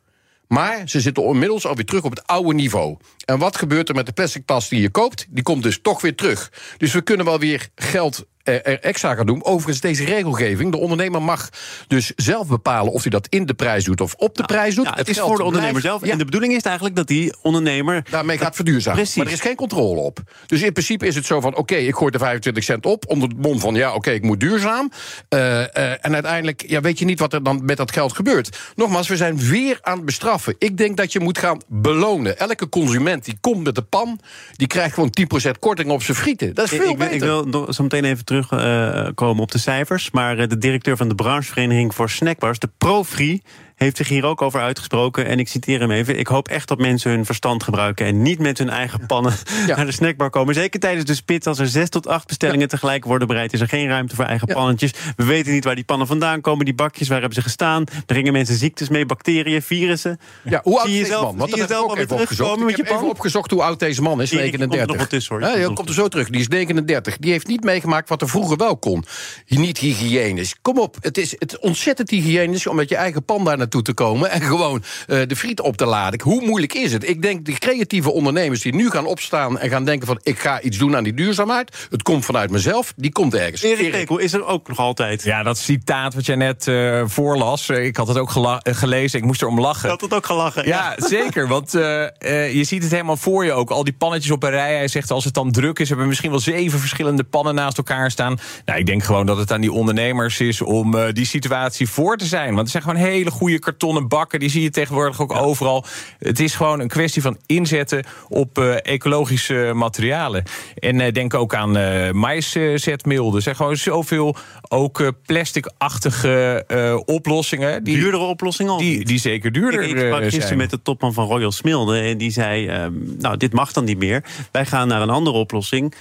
Maar 0.48 0.90
ze 0.90 1.02
zitten 1.02 1.24
inmiddels 1.24 1.66
alweer 1.66 1.86
terug 1.86 2.04
op 2.04 2.12
het 2.12 2.28
oude 2.28 2.54
niveau. 2.54 2.98
En 3.26 3.40
wat 3.40 3.58
gebeurt 3.58 3.90
er 3.90 3.96
met 3.96 4.06
de 4.06 4.12
plastic 4.12 4.46
tas 4.46 4.70
die 4.70 4.82
je 4.82 4.90
koopt? 4.90 5.26
Die 5.30 5.44
komt 5.44 5.64
dus 5.64 5.80
toch 5.82 6.02
weer 6.02 6.16
terug. 6.16 6.52
Dus 6.78 6.94
we 6.94 7.02
kunnen 7.02 7.26
wel 7.26 7.40
weer 7.40 7.70
geld 7.76 8.26
er 8.48 8.80
extra 8.80 9.16
gaat 9.16 9.28
doen. 9.28 9.44
Overigens, 9.44 9.80
deze 9.80 10.04
regelgeving, 10.04 10.72
de 10.72 10.78
ondernemer 10.78 11.22
mag 11.22 11.50
dus 11.88 12.12
zelf 12.16 12.48
bepalen 12.48 12.94
of 12.94 13.02
hij 13.02 13.12
dat 13.12 13.28
in 13.30 13.46
de 13.46 13.54
prijs 13.54 13.84
doet 13.84 14.02
of 14.02 14.14
op 14.14 14.36
de 14.36 14.44
prijs 14.44 14.76
doet. 14.76 14.86
Ja, 14.86 14.94
het, 14.96 15.10
is 15.10 15.20
voor 15.20 15.38
de 15.38 15.44
ondernemer 15.44 15.82
zelf. 15.82 16.02
En 16.02 16.18
de 16.18 16.26
bedoeling 16.26 16.54
is 16.54 16.62
eigenlijk 16.62 16.96
dat 16.96 17.08
die 17.08 17.36
ondernemer. 17.42 18.04
Daarmee 18.10 18.38
gaat 18.38 18.56
verduurzamen. 18.56 19.00
Precies. 19.00 19.18
Maar 19.18 19.26
er 19.26 19.32
is 19.32 19.40
geen 19.40 19.56
controle 19.56 20.02
op. 20.02 20.20
Dus 20.46 20.62
in 20.62 20.72
principe 20.72 21.08
is 21.08 21.16
het 21.16 21.26
zo 21.26 21.42
van: 21.42 21.56
oké, 21.56 21.76
ik 21.76 21.96
gooi 21.96 22.12
de 22.12 22.18
25 22.18 22.64
cent 22.64 22.86
op. 22.86 23.06
onder 23.08 23.30
het 23.30 23.38
mom 23.38 23.60
van: 23.60 23.76
ja, 23.76 23.94
oké, 23.94 24.12
ik 24.12 24.24
moet 24.24 24.40
duurzaam. 24.40 24.92
Uh, 25.30 25.40
uh, 25.40 25.66
en 26.06 26.14
uiteindelijk 26.14 26.64
ja, 26.68 26.82
weet 26.82 27.00
je 27.00 27.06
niet 27.06 27.20
wat 27.20 27.34
er 27.34 27.44
dan 27.44 27.66
met 27.66 27.78
dat 27.78 27.92
geld 27.92 28.14
gebeurt. 28.14 28.58
Nogmaals, 28.76 29.08
we 29.08 29.16
zijn 29.16 29.40
weer 29.40 29.78
aan 29.82 29.96
het 29.96 30.06
bestraffen. 30.06 30.56
Ik 30.60 30.78
denk 30.78 30.98
dat 30.98 31.12
je 31.12 31.20
moet 31.20 31.38
gaan 31.38 31.62
belonen. 31.68 32.40
Elke 32.40 32.70
consument 32.70 33.26
die 33.26 33.38
komt 33.42 33.64
met 33.64 33.76
de 33.76 33.82
pan, 33.82 34.20
die 34.56 34.68
krijgt 34.68 34.94
gewoon 34.94 35.14
10% 35.48 35.60
korting 35.60 35.90
op 35.90 36.04
zijn 36.04 36.18
frieten. 36.18 36.54
Dat 36.54 36.72
is 36.72 36.78
veel 36.78 36.90
ik, 36.90 36.98
beter. 36.98 37.14
Ik 37.14 37.22
wil 37.22 37.74
zo 37.74 37.84
meteen 37.84 38.06
even 38.06 38.26
terugkomen 38.46 39.36
uh, 39.36 39.42
op 39.42 39.52
de 39.52 39.58
cijfers. 39.58 40.12
Maar 40.12 40.48
de 40.48 40.58
directeur 40.58 40.98
van 40.98 41.08
de 41.08 41.16
branchevereniging 41.16 41.96
voor 41.96 42.10
snackbars, 42.10 42.60
de 42.60 42.70
Profree 42.78 43.42
heeft 43.78 43.98
zich 43.98 44.08
hier 44.08 44.26
ook 44.26 44.42
over 44.42 44.62
uitgesproken. 44.62 45.26
En 45.26 45.40
ik 45.40 45.48
citeer 45.48 45.80
hem 45.80 45.92
even. 45.92 46.20
Ik 46.20 46.28
hoop 46.28 46.48
echt 46.48 46.68
dat 46.68 46.78
mensen 46.78 47.12
hun 47.12 47.26
verstand 47.26 47.64
gebruiken... 47.64 48.06
en 48.06 48.22
niet 48.22 48.40
met 48.40 48.58
hun 48.58 48.70
eigen 48.70 49.06
pannen 49.06 49.34
ja. 49.68 49.76
naar 49.76 49.86
de 49.86 49.92
snackbar 49.92 50.30
komen. 50.30 50.54
Zeker 50.54 50.80
tijdens 50.80 51.06
de 51.06 51.16
spits, 51.16 51.48
als 51.48 51.60
er 51.60 51.68
zes 51.68 51.90
tot 51.90 52.08
acht 52.08 52.28
bestellingen 52.28 52.62
ja. 52.62 52.68
tegelijk 52.68 53.06
worden 53.06 53.28
bereid... 53.28 53.54
is 53.54 53.60
er 53.60 53.68
geen 53.68 53.88
ruimte 53.88 54.16
voor 54.16 54.26
eigen 54.26 54.48
pannetjes. 54.48 54.94
We 55.16 55.24
weten 55.24 55.54
niet 55.54 55.64
waar 55.64 55.76
die 55.76 55.84
pannen 55.84 56.08
vandaan 56.08 56.42
komen. 56.42 56.66
Die 56.66 56.74
bakjes, 56.74 57.08
waar 57.08 57.20
hebben 57.20 57.36
ze 57.36 57.42
gestaan? 57.42 57.84
Er 58.06 58.32
mensen 58.32 58.56
ziektes 58.56 58.90
mee, 58.90 59.06
bacteriën, 59.06 59.62
virussen. 59.62 60.20
Ja, 60.44 60.62
hoe 60.64 60.80
oud 60.80 60.88
is 60.88 60.94
deze 60.94 61.12
man? 61.22 61.38
Want 61.38 61.56
heb 61.56 61.70
ik 61.70 61.78
ook 61.78 61.98
even 61.98 62.16
opgezocht. 62.16 63.46
Even 63.46 63.58
hoe 63.58 63.64
oud 63.64 63.80
deze 63.80 64.02
man 64.02 64.22
is, 64.22 64.32
39. 64.32 64.78
Komt 64.78 64.92
er 64.92 64.98
nog 64.98 65.08
tussen, 65.08 65.36
hoor. 65.36 65.58
Ja, 65.58 65.74
komt 65.74 65.90
er 65.90 65.96
zo 65.96 66.08
terug. 66.08 66.30
Die 66.30 66.40
is 66.40 66.48
39. 66.48 67.18
Die 67.18 67.32
heeft 67.32 67.48
niet 67.48 67.64
meegemaakt 67.64 68.10
wat 68.10 68.22
er 68.22 68.30
vroeger 68.30 68.58
wel 68.58 68.78
kon. 68.78 69.06
Niet 69.48 69.78
hygiënisch. 69.78 70.56
Kom 70.62 70.80
op, 70.80 70.98
het 71.02 71.18
is 71.18 71.36
het 71.40 71.60
ontzettend 71.60 72.10
hygiënisch... 72.10 72.68
om 72.68 72.76
met 72.76 72.90
je 72.90 72.96
eigen 72.96 73.24
pan 73.24 73.44
daar 73.44 73.58
naartoe 73.68 73.96
te 73.96 74.04
komen... 74.04 74.32
En 74.32 74.42
gewoon 74.42 74.84
uh, 75.08 75.22
de 75.28 75.36
friet 75.36 75.62
op 75.62 75.78
te 75.78 75.86
laden. 75.86 76.22
Hoe 76.22 76.46
moeilijk 76.46 76.74
is 76.74 76.94
het? 76.94 77.10
Ik 77.10 77.22
denk 77.22 77.46
de 77.46 77.54
creatieve 77.54 78.12
ondernemers 78.12 78.62
die 78.62 78.76
nu 78.76 78.90
gaan 78.90 79.06
opstaan 79.06 79.60
en 79.60 79.70
gaan 79.70 79.86
denken 79.86 80.08
van 80.08 80.20
ik 80.24 80.40
ga 80.40 80.62
iets 80.62 80.78
doen 80.78 80.96
aan 80.96 81.04
die 81.04 81.14
duurzaamheid. 81.14 81.88
Het 81.90 82.02
komt 82.02 82.26
vanuit 82.26 82.52
mezelf. 82.52 82.94
Die 82.96 83.12
komt 83.12 83.36
ergens. 83.36 83.62
Erik 83.62 83.92
Rekel 83.92 84.18
is 84.18 84.34
er 84.34 84.46
ook 84.46 84.68
nog 84.68 84.78
altijd. 84.78 85.24
Ja, 85.24 85.44
dat 85.44 85.58
citaat 85.58 86.14
wat 86.14 86.26
jij 86.26 86.36
net 86.36 86.68
uh, 86.68 87.02
voorlas. 87.06 87.70
Uh, 87.70 87.86
ik 87.86 87.98
had 87.98 88.08
het 88.08 88.18
ook 88.18 88.32
gelezen. 88.64 89.20
Ik 89.20 89.26
moest 89.26 89.42
erom 89.42 89.60
lachen. 89.60 89.84
Je 89.84 89.90
had 89.90 90.02
het 90.02 90.14
ook 90.14 90.26
gelachen. 90.26 90.68
Ja, 90.68 90.96
ja. 90.98 91.08
zeker. 91.18 91.48
Want 91.48 91.72
je 91.72 92.62
ziet 92.62 92.84
het 92.84 92.92
helemaal 92.92 93.18
voor 93.18 93.46
je 93.46 93.52
ook. 93.52 93.70
Al 93.70 93.84
die 93.84 93.94
pannetjes 93.94 94.32
op 94.32 94.44
een 94.44 94.50
rij. 94.50 94.76
Hij 94.76 94.88
zegt 94.88 95.12
als 95.12 95.24
het 95.24 95.34
dan 95.34 95.52
druk 95.52 95.80
is, 95.80 95.88
hebben 95.88 96.06
we 96.06 96.10
misschien 96.10 96.32
wel 96.32 96.40
zeven 96.40 96.80
verschillende 96.80 97.24
pannen 97.24 97.56
naast 97.56 97.78
elkaar 97.78 98.12
staan. 98.12 98.40
Nou, 98.66 98.80
ik 98.80 98.86
denk 98.86 99.04
gewoon 99.04 99.26
dat 99.26 99.38
het 99.38 99.52
aan 99.52 99.62
die 99.62 99.72
ondernemers 99.72 100.40
is 100.40 100.62
om 100.62 101.14
die 101.14 101.26
situatie 101.26 101.90
voor 101.90 102.18
te 102.18 102.26
zijn. 102.26 102.48
Want 102.48 102.60
het 102.60 102.70
zijn 102.70 102.84
gewoon 102.84 103.00
hele 103.00 103.32
goede 103.32 103.57
kartonnen 103.60 104.08
bakken 104.08 104.40
die 104.40 104.50
zie 104.50 104.62
je 104.62 104.70
tegenwoordig 104.70 105.22
ook 105.22 105.32
ja. 105.32 105.40
overal. 105.40 105.86
Het 106.20 106.40
is 106.40 106.56
gewoon 106.56 106.80
een 106.80 106.88
kwestie 106.88 107.22
van 107.22 107.38
inzetten 107.46 108.06
op 108.30 108.58
uh, 108.58 108.76
ecologische 108.82 109.72
materialen. 109.76 110.44
En 110.76 111.00
uh, 111.00 111.12
denk 111.12 111.34
ook 111.34 111.56
aan 111.56 111.78
uh, 111.78 112.12
maïszetmeel. 112.12 113.36
Er 113.36 113.42
zijn 113.42 113.56
gewoon 113.56 113.76
zoveel 113.76 114.36
ook 114.70 115.12
plastic-achtige 115.26 116.64
oplossingen. 117.06 117.84
Die, 117.84 117.96
duurdere 117.96 118.24
oplossingen? 118.24 118.78
Die, 118.78 119.06
die 119.06 119.20
zeker 119.20 119.52
duurder 119.52 119.82
ik, 119.82 119.90
ik 119.90 119.98
sprak 119.98 120.22
gisteren 120.22 120.48
zijn. 120.48 120.60
met 120.60 120.70
de 120.70 120.82
topman 120.82 121.14
van 121.14 121.28
Royal 121.28 121.52
Smilde. 121.52 122.00
En 122.00 122.18
die 122.18 122.32
zei, 122.32 122.70
um, 122.70 123.16
nou, 123.20 123.38
dit 123.38 123.54
mag 123.54 123.72
dan 123.72 123.84
niet 123.84 123.98
meer. 123.98 124.24
Wij 124.52 124.66
gaan 124.66 124.88
naar 124.88 125.02
een 125.02 125.10
andere 125.10 125.38
oplossing. 125.38 125.94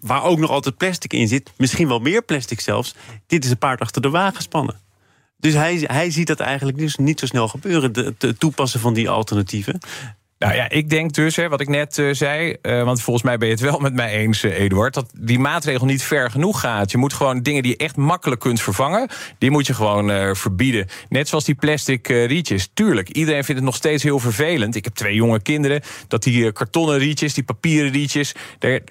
waar 0.00 0.22
ook 0.22 0.38
nog 0.38 0.50
altijd 0.50 0.76
plastic 0.76 1.12
in 1.12 1.28
zit. 1.28 1.52
Misschien 1.56 1.88
wel 1.88 1.98
meer 1.98 2.22
plastic 2.22 2.60
zelfs. 2.60 2.94
Dit 3.26 3.44
is 3.44 3.50
een 3.50 3.58
paard 3.58 3.80
achter 3.80 4.02
de 4.02 4.10
wagen 4.10 4.42
spannen. 4.42 4.89
Dus 5.40 5.54
hij, 5.54 5.84
hij 5.86 6.10
ziet 6.10 6.26
dat 6.26 6.40
eigenlijk 6.40 6.78
dus 6.78 6.96
niet 6.96 7.20
zo 7.20 7.26
snel 7.26 7.48
gebeuren, 7.48 8.14
het 8.18 8.40
toepassen 8.40 8.80
van 8.80 8.94
die 8.94 9.10
alternatieven. 9.10 9.78
Nou 10.38 10.54
ja, 10.54 10.68
ik 10.68 10.90
denk 10.90 11.12
dus, 11.12 11.36
hè, 11.36 11.48
wat 11.48 11.60
ik 11.60 11.68
net 11.68 11.98
uh, 11.98 12.14
zei... 12.14 12.56
Uh, 12.62 12.82
want 12.82 13.02
volgens 13.02 13.24
mij 13.24 13.38
ben 13.38 13.48
je 13.48 13.54
het 13.54 13.62
wel 13.62 13.78
met 13.78 13.94
mij 13.94 14.12
eens, 14.12 14.44
uh, 14.44 14.58
Eduard... 14.58 14.94
dat 14.94 15.10
die 15.14 15.38
maatregel 15.38 15.86
niet 15.86 16.02
ver 16.02 16.30
genoeg 16.30 16.60
gaat. 16.60 16.90
Je 16.90 16.98
moet 16.98 17.12
gewoon 17.12 17.42
dingen 17.42 17.62
die 17.62 17.72
je 17.72 17.76
echt 17.76 17.96
makkelijk 17.96 18.40
kunt 18.40 18.60
vervangen... 18.60 19.08
die 19.38 19.50
moet 19.50 19.66
je 19.66 19.74
gewoon 19.74 20.36
verbieden. 20.36 20.86
Net 21.08 21.28
zoals 21.28 21.44
die 21.44 21.54
plastic 21.54 22.08
rietjes. 22.08 22.70
Tuurlijk, 22.74 23.08
iedereen 23.08 23.44
vindt 23.44 23.60
het 23.60 23.70
nog 23.70 23.76
steeds 23.76 24.02
heel 24.02 24.18
vervelend. 24.18 24.74
Ik 24.74 24.84
heb 24.84 24.94
twee 24.94 25.14
jonge 25.14 25.40
kinderen. 25.40 25.82
Dat 26.08 26.22
die 26.22 26.52
kartonnen 26.52 26.98
rietjes, 26.98 27.34
die 27.34 27.44
papieren 27.44 27.92
rietjes... 27.92 28.34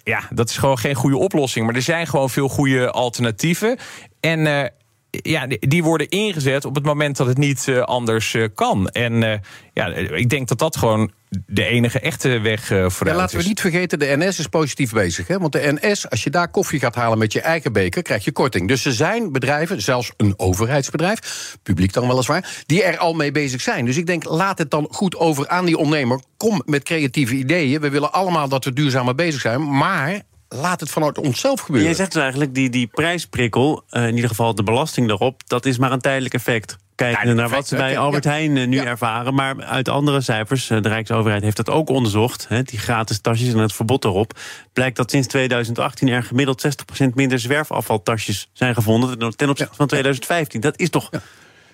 Ja, 0.03 0.23
dat 0.29 0.49
is 0.49 0.57
gewoon 0.57 0.77
geen 0.77 0.95
goede 0.95 1.17
oplossing. 1.17 1.65
Maar 1.65 1.75
er 1.75 1.81
zijn 1.81 2.07
gewoon 2.07 2.29
veel 2.29 2.49
goede 2.49 2.91
alternatieven. 2.91 3.77
En 4.19 4.71
ja, 5.09 5.47
die 5.59 5.83
worden 5.83 6.09
ingezet 6.09 6.65
op 6.65 6.75
het 6.75 6.85
moment 6.85 7.17
dat 7.17 7.27
het 7.27 7.38
niet 7.38 7.67
uh, 7.67 7.81
anders 7.81 8.33
uh, 8.33 8.47
kan. 8.56 8.89
En 8.89 9.13
uh, 9.13 9.33
ja, 9.73 9.88
ik 9.95 10.29
denk 10.29 10.47
dat 10.47 10.57
dat 10.57 10.77
gewoon 10.77 11.11
de 11.45 11.65
enige 11.65 12.00
echte 12.00 12.39
weg 12.39 12.65
vooruit 12.65 13.00
ja, 13.00 13.15
laten 13.15 13.38
is. 13.38 13.44
we 13.44 13.50
niet 13.50 13.61
vergeten, 13.61 14.00
de 14.00 14.15
NS 14.17 14.39
is 14.39 14.47
positief 14.47 14.94
bezig. 14.94 15.27
Hè? 15.27 15.39
Want 15.39 15.51
de 15.51 15.77
NS, 15.81 16.09
als 16.09 16.23
je 16.23 16.29
daar 16.29 16.51
koffie 16.51 16.79
gaat 16.79 16.95
halen 16.95 17.17
met 17.17 17.33
je 17.33 17.41
eigen 17.41 17.73
beker... 17.73 18.01
krijg 18.01 18.25
je 18.25 18.31
korting. 18.31 18.67
Dus 18.67 18.85
er 18.85 18.94
zijn 18.94 19.31
bedrijven, 19.31 19.81
zelfs 19.81 20.11
een 20.17 20.33
overheidsbedrijf... 20.38 21.57
publiek 21.63 21.94
dan 21.94 22.07
weliswaar, 22.07 22.63
die 22.65 22.83
er 22.83 22.97
al 22.97 23.13
mee 23.13 23.31
bezig 23.31 23.61
zijn. 23.61 23.85
Dus 23.85 23.97
ik 23.97 24.06
denk, 24.06 24.23
laat 24.23 24.57
het 24.57 24.71
dan 24.71 24.88
goed 24.91 25.15
over 25.15 25.47
aan 25.47 25.65
die 25.65 25.77
ondernemer. 25.77 26.21
Kom 26.38 26.61
met 26.65 26.83
creatieve 26.83 27.35
ideeën. 27.35 27.81
We 27.81 27.89
willen 27.89 28.11
allemaal 28.11 28.50
dat 28.50 28.65
we 28.65 28.73
duurzamer 28.73 29.15
bezig 29.15 29.41
zijn. 29.41 29.77
Maar 29.77 30.21
laat 30.49 30.79
het 30.79 30.89
vanuit 30.89 31.17
onszelf 31.17 31.61
gebeuren. 31.61 31.87
Jij 31.87 31.97
zegt 31.97 32.11
dus 32.11 32.21
eigenlijk, 32.21 32.53
die, 32.53 32.69
die 32.69 32.87
prijsprikkel, 32.87 33.83
uh, 33.91 34.07
in 34.07 34.15
ieder 34.15 34.29
geval 34.29 34.55
de 34.55 34.63
belasting 34.63 35.07
daarop... 35.07 35.41
dat 35.47 35.65
is 35.65 35.77
maar 35.77 35.91
een 35.91 36.01
tijdelijk 36.01 36.33
effect. 36.33 36.77
Kijken 36.95 37.35
naar 37.35 37.49
wat 37.49 37.67
ze 37.67 37.75
bij 37.75 37.97
Albert 37.97 38.23
ja. 38.23 38.29
Heijn 38.29 38.55
uh, 38.55 38.67
nu 38.67 38.75
ja. 38.75 38.85
ervaren. 38.85 39.33
Maar 39.33 39.63
uit 39.63 39.89
andere 39.89 40.21
cijfers, 40.21 40.69
uh, 40.69 40.81
de 40.81 40.89
Rijksoverheid 40.89 41.43
heeft 41.43 41.57
dat 41.57 41.69
ook 41.69 41.89
onderzocht... 41.89 42.45
Hè, 42.47 42.63
die 42.63 42.79
gratis 42.79 43.21
tasjes 43.21 43.53
en 43.53 43.59
het 43.59 43.73
verbod 43.73 44.05
erop... 44.05 44.39
blijkt 44.73 44.95
dat 44.95 45.11
sinds 45.11 45.27
2018 45.27 46.07
er 46.07 46.23
gemiddeld 46.23 46.65
60% 47.01 47.05
minder 47.13 47.39
zwerfafvaltasjes 47.39 48.49
zijn 48.53 48.73
gevonden... 48.73 49.35
ten 49.35 49.49
opzichte 49.49 49.75
van 49.75 49.87
2015. 49.87 50.61
Dat 50.61 50.79
is 50.79 50.89
toch 50.89 51.09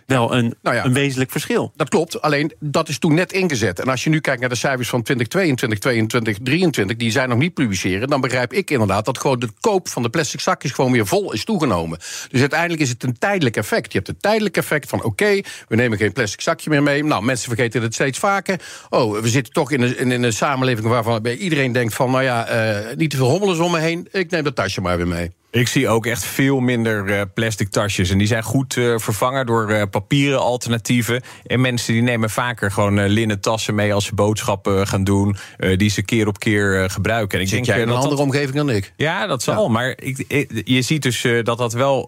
wel 0.05 0.35
een, 0.35 0.55
nou 0.61 0.75
ja, 0.75 0.85
een 0.85 0.93
wezenlijk 0.93 1.31
verschil. 1.31 1.71
Dat 1.75 1.89
klopt, 1.89 2.21
alleen 2.21 2.53
dat 2.59 2.89
is 2.89 2.99
toen 2.99 3.13
net 3.13 3.33
ingezet. 3.33 3.79
En 3.79 3.87
als 3.87 4.03
je 4.03 4.09
nu 4.09 4.19
kijkt 4.19 4.39
naar 4.39 4.49
de 4.49 4.55
cijfers 4.55 4.89
van 4.89 5.01
2022, 5.01 5.79
2022, 5.79 6.45
2023... 6.45 6.97
die 6.97 7.11
zijn 7.11 7.29
nog 7.29 7.37
niet 7.37 7.53
publiceren, 7.53 8.07
dan 8.07 8.21
begrijp 8.21 8.53
ik 8.53 8.69
inderdaad... 8.71 9.05
dat 9.05 9.17
gewoon 9.17 9.39
de 9.39 9.49
koop 9.59 9.87
van 9.87 10.03
de 10.03 10.09
plastic 10.09 10.39
zakjes 10.39 10.71
gewoon 10.71 10.91
weer 10.91 11.07
vol 11.07 11.33
is 11.33 11.43
toegenomen. 11.43 11.97
Dus 12.29 12.39
uiteindelijk 12.39 12.81
is 12.81 12.89
het 12.89 13.03
een 13.03 13.17
tijdelijk 13.17 13.57
effect. 13.57 13.91
Je 13.91 13.97
hebt 13.97 14.09
een 14.09 14.17
tijdelijk 14.19 14.57
effect 14.57 14.89
van 14.89 14.99
oké, 14.99 15.07
okay, 15.07 15.43
we 15.67 15.75
nemen 15.75 15.97
geen 15.97 16.11
plastic 16.11 16.41
zakje 16.41 16.69
meer 16.69 16.83
mee. 16.83 17.03
Nou, 17.03 17.23
mensen 17.23 17.47
vergeten 17.47 17.81
het 17.81 17.93
steeds 17.93 18.19
vaker. 18.19 18.59
Oh, 18.89 19.19
we 19.21 19.29
zitten 19.29 19.53
toch 19.53 19.71
in 19.71 19.81
een, 19.81 20.11
in 20.11 20.23
een 20.23 20.33
samenleving 20.33 20.87
waarvan 20.87 21.25
iedereen 21.25 21.71
denkt 21.71 21.93
van... 21.93 22.11
nou 22.11 22.23
ja, 22.23 22.75
uh, 22.87 22.95
niet 22.95 23.09
te 23.09 23.17
veel 23.17 23.29
hommelens 23.29 23.59
om 23.59 23.71
me 23.71 23.79
heen, 23.79 24.07
ik 24.11 24.31
neem 24.31 24.43
dat 24.43 24.55
tasje 24.55 24.81
maar 24.81 24.97
weer 24.97 25.07
mee. 25.07 25.31
Ik 25.55 25.67
zie 25.67 25.89
ook 25.89 26.05
echt 26.05 26.25
veel 26.25 26.59
minder 26.59 27.09
uh, 27.09 27.21
plastic 27.33 27.69
tasjes. 27.69 28.09
En 28.09 28.17
die 28.17 28.27
zijn 28.27 28.43
goed 28.43 28.75
uh, 28.75 28.97
vervangen 28.97 29.45
door 29.45 29.71
uh, 29.71 29.81
papieren 29.91 30.39
alternatieven. 30.39 31.21
En 31.45 31.61
mensen 31.61 31.93
die 31.93 32.01
nemen 32.01 32.29
vaker 32.29 32.71
gewoon 32.71 33.05
linnen 33.05 33.39
tassen 33.39 33.75
mee 33.75 33.93
als 33.93 34.05
ze 34.05 34.15
boodschappen 34.15 34.87
gaan 34.87 35.03
doen. 35.03 35.35
die 35.75 35.89
ze 35.89 36.01
keer 36.01 36.27
op 36.27 36.39
keer 36.39 36.89
gebruiken. 36.89 37.39
En 37.39 37.45
ik 37.45 37.51
denk 37.51 37.65
jij 37.65 37.81
in 37.81 37.87
een 37.87 37.93
andere 37.93 38.09
dat... 38.09 38.19
omgeving 38.19 38.55
dan 38.55 38.69
ik? 38.69 38.93
Ja, 38.95 39.27
dat 39.27 39.43
zal. 39.43 39.63
Ja. 39.63 39.69
Maar 39.69 39.89
ik, 39.89 40.25
ik, 40.27 40.61
je 40.65 40.81
ziet 40.81 41.01
dus 41.01 41.27
dat 41.43 41.57
dat 41.57 41.73
wel 41.73 42.05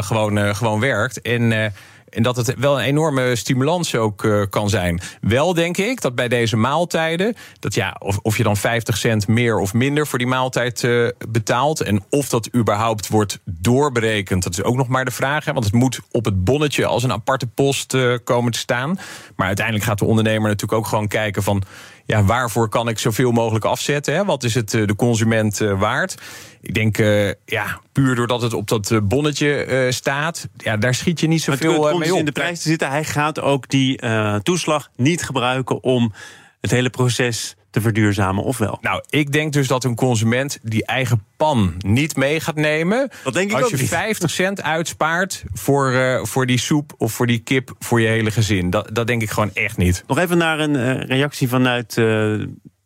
gewoon, 0.00 0.54
gewoon 0.56 0.80
werkt. 0.80 1.20
En 1.20 1.72
en 2.14 2.22
dat 2.22 2.36
het 2.36 2.54
wel 2.58 2.78
een 2.78 2.84
enorme 2.84 3.36
stimulans 3.36 3.94
ook 3.94 4.22
uh, 4.22 4.42
kan 4.50 4.68
zijn. 4.68 5.00
Wel 5.20 5.54
denk 5.54 5.76
ik 5.76 6.00
dat 6.00 6.14
bij 6.14 6.28
deze 6.28 6.56
maaltijden, 6.56 7.34
dat 7.58 7.74
ja, 7.74 7.96
of, 7.98 8.18
of 8.22 8.36
je 8.36 8.42
dan 8.42 8.56
50 8.56 8.96
cent 8.96 9.28
meer 9.28 9.58
of 9.58 9.74
minder 9.74 10.06
voor 10.06 10.18
die 10.18 10.28
maaltijd 10.28 10.82
uh, 10.82 11.08
betaalt. 11.28 11.80
En 11.80 12.04
of 12.10 12.28
dat 12.28 12.54
überhaupt 12.54 13.08
wordt 13.08 13.40
doorberekend, 13.44 14.42
dat 14.42 14.52
is 14.52 14.62
ook 14.62 14.76
nog 14.76 14.88
maar 14.88 15.04
de 15.04 15.10
vraag. 15.10 15.44
Hè, 15.44 15.52
want 15.52 15.64
het 15.64 15.74
moet 15.74 16.00
op 16.10 16.24
het 16.24 16.44
bonnetje 16.44 16.86
als 16.86 17.02
een 17.02 17.12
aparte 17.12 17.46
post 17.46 17.94
uh, 17.94 18.16
komen 18.24 18.52
te 18.52 18.58
staan. 18.58 18.98
Maar 19.36 19.46
uiteindelijk 19.46 19.86
gaat 19.86 19.98
de 19.98 20.04
ondernemer 20.04 20.48
natuurlijk 20.48 20.78
ook 20.78 20.86
gewoon 20.86 21.08
kijken 21.08 21.42
van 21.42 21.62
ja, 22.06 22.24
waarvoor 22.24 22.68
kan 22.68 22.88
ik 22.88 22.98
zoveel 22.98 23.32
mogelijk 23.32 23.64
afzetten? 23.64 24.14
Hè? 24.14 24.24
Wat 24.24 24.44
is 24.44 24.54
het 24.54 24.70
de 24.70 24.94
consument 24.96 25.60
uh, 25.60 25.80
waard? 25.80 26.14
Ik 26.60 26.74
denk, 26.74 26.98
uh, 26.98 27.26
ja, 27.44 27.80
puur 27.92 28.14
doordat 28.14 28.42
het 28.42 28.52
op 28.52 28.68
dat 28.68 29.00
bonnetje 29.02 29.66
uh, 29.66 29.90
staat, 29.90 30.48
ja, 30.56 30.76
daar 30.76 30.94
schiet 30.94 31.20
je 31.20 31.26
niet 31.26 31.42
zoveel 31.42 31.98
mee 31.98 32.12
op. 32.12 32.18
in 32.18 32.24
de 32.24 32.32
prijs 32.32 32.62
te 32.62 32.68
zitten. 32.68 32.88
Hij 32.88 33.04
gaat 33.04 33.40
ook 33.40 33.68
die 33.68 34.00
toeslag 34.42 34.90
niet 34.96 35.22
gebruiken 35.22 35.82
om 35.82 36.12
het 36.60 36.70
hele 36.70 36.90
proces 36.90 37.56
te 37.74 37.80
verduurzamen, 37.80 38.44
of 38.44 38.58
wel? 38.58 38.78
Nou, 38.80 39.02
ik 39.08 39.32
denk 39.32 39.52
dus 39.52 39.68
dat 39.68 39.84
een 39.84 39.94
consument 39.94 40.58
die 40.62 40.86
eigen 40.86 41.24
pan 41.36 41.74
niet 41.78 42.16
mee 42.16 42.40
gaat 42.40 42.54
nemen. 42.54 43.10
Dat 43.24 43.34
denk 43.34 43.50
ik 43.50 43.56
als 43.56 43.64
ook 43.64 43.70
je 43.70 43.76
niet. 43.76 43.88
50 43.88 44.30
cent 44.30 44.62
uitspaart 44.62 45.44
voor, 45.52 45.92
uh, 45.92 46.24
voor 46.24 46.46
die 46.46 46.58
soep 46.58 46.94
of 46.98 47.12
voor 47.12 47.26
die 47.26 47.38
kip 47.38 47.74
voor 47.78 48.00
je 48.00 48.06
hele 48.06 48.30
gezin. 48.30 48.70
Dat, 48.70 48.90
dat 48.92 49.06
denk 49.06 49.22
ik 49.22 49.30
gewoon 49.30 49.50
echt 49.54 49.76
niet. 49.76 50.04
Nog 50.06 50.18
even 50.18 50.38
naar 50.38 50.60
een 50.60 50.74
uh, 50.74 51.00
reactie 51.00 51.48
vanuit 51.48 51.96
uh, 51.96 52.04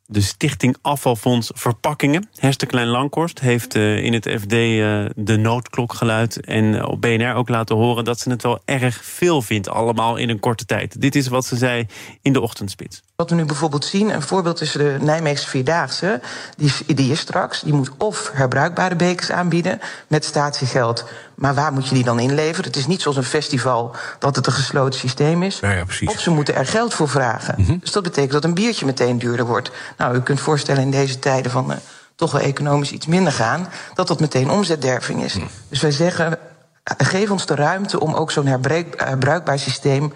de 0.06 0.20
Stichting 0.20 0.76
Afvalfonds 0.82 1.50
Verpakkingen. 1.54 2.28
Hester 2.34 2.66
Klein-Lankhorst 2.66 3.40
heeft 3.40 3.74
uh, 3.74 4.04
in 4.04 4.12
het 4.12 4.28
FD 4.40 4.52
uh, 4.52 5.04
de 5.16 5.36
noodklok 5.36 5.92
geluid... 5.92 6.40
en 6.40 6.86
op 6.86 7.00
BNR 7.00 7.34
ook 7.34 7.48
laten 7.48 7.76
horen 7.76 8.04
dat 8.04 8.20
ze 8.20 8.30
het 8.30 8.42
wel 8.42 8.60
erg 8.64 9.04
veel 9.04 9.42
vindt... 9.42 9.68
allemaal 9.68 10.16
in 10.16 10.28
een 10.28 10.40
korte 10.40 10.64
tijd. 10.64 11.00
Dit 11.00 11.14
is 11.14 11.28
wat 11.28 11.46
ze 11.46 11.56
zei 11.56 11.86
in 12.22 12.32
de 12.32 12.40
ochtendspits. 12.40 13.02
Wat 13.18 13.30
we 13.30 13.36
nu 13.36 13.44
bijvoorbeeld 13.44 13.84
zien, 13.84 14.10
een 14.10 14.22
voorbeeld 14.22 14.60
is 14.60 14.72
de 14.72 14.96
Nijmeegse 15.00 15.48
Vierdaagse... 15.48 16.20
die, 16.56 16.94
die 16.94 17.12
is 17.12 17.20
straks, 17.20 17.60
die 17.60 17.72
moet 17.72 17.90
of 17.96 18.30
herbruikbare 18.32 18.96
bekers 18.96 19.30
aanbieden... 19.30 19.80
met 20.06 20.24
statiegeld, 20.24 21.04
maar 21.34 21.54
waar 21.54 21.72
moet 21.72 21.88
je 21.88 21.94
die 21.94 22.04
dan 22.04 22.18
inleveren? 22.18 22.64
Het 22.64 22.76
is 22.76 22.86
niet 22.86 23.02
zoals 23.02 23.16
een 23.16 23.24
festival 23.24 23.96
dat 24.18 24.36
het 24.36 24.46
een 24.46 24.52
gesloten 24.52 25.00
systeem 25.00 25.42
is. 25.42 25.60
Ja. 25.60 25.84
Of 26.04 26.20
ze 26.20 26.30
moeten 26.30 26.54
er 26.54 26.66
geld 26.66 26.94
voor 26.94 27.08
vragen. 27.08 27.54
Mhm. 27.58 27.78
Dus 27.78 27.92
dat 27.92 28.02
betekent 28.02 28.32
dat 28.32 28.44
een 28.44 28.54
biertje 28.54 28.86
meteen 28.86 29.18
duurder 29.18 29.46
wordt. 29.46 29.70
Nou, 29.96 30.16
u 30.16 30.20
kunt 30.20 30.40
voorstellen 30.40 30.82
in 30.82 30.90
deze 30.90 31.18
tijden 31.18 31.50
van 31.50 31.70
uh, 31.70 31.76
toch 32.14 32.32
wel 32.32 32.40
economisch 32.40 32.92
iets 32.92 33.06
minder 33.06 33.32
gaan... 33.32 33.68
dat 33.94 34.08
dat 34.08 34.20
meteen 34.20 34.50
omzetderving 34.50 35.24
is. 35.24 35.34
Mhm. 35.34 35.46
Dus 35.68 35.80
wij 35.80 35.90
zeggen, 35.90 36.26
uh, 36.30 37.06
geef 37.08 37.30
ons 37.30 37.46
de 37.46 37.54
ruimte 37.54 38.00
om 38.00 38.14
ook 38.14 38.30
zo'n 38.30 38.46
herbruikbaar 38.46 39.58
systeem 39.58 40.12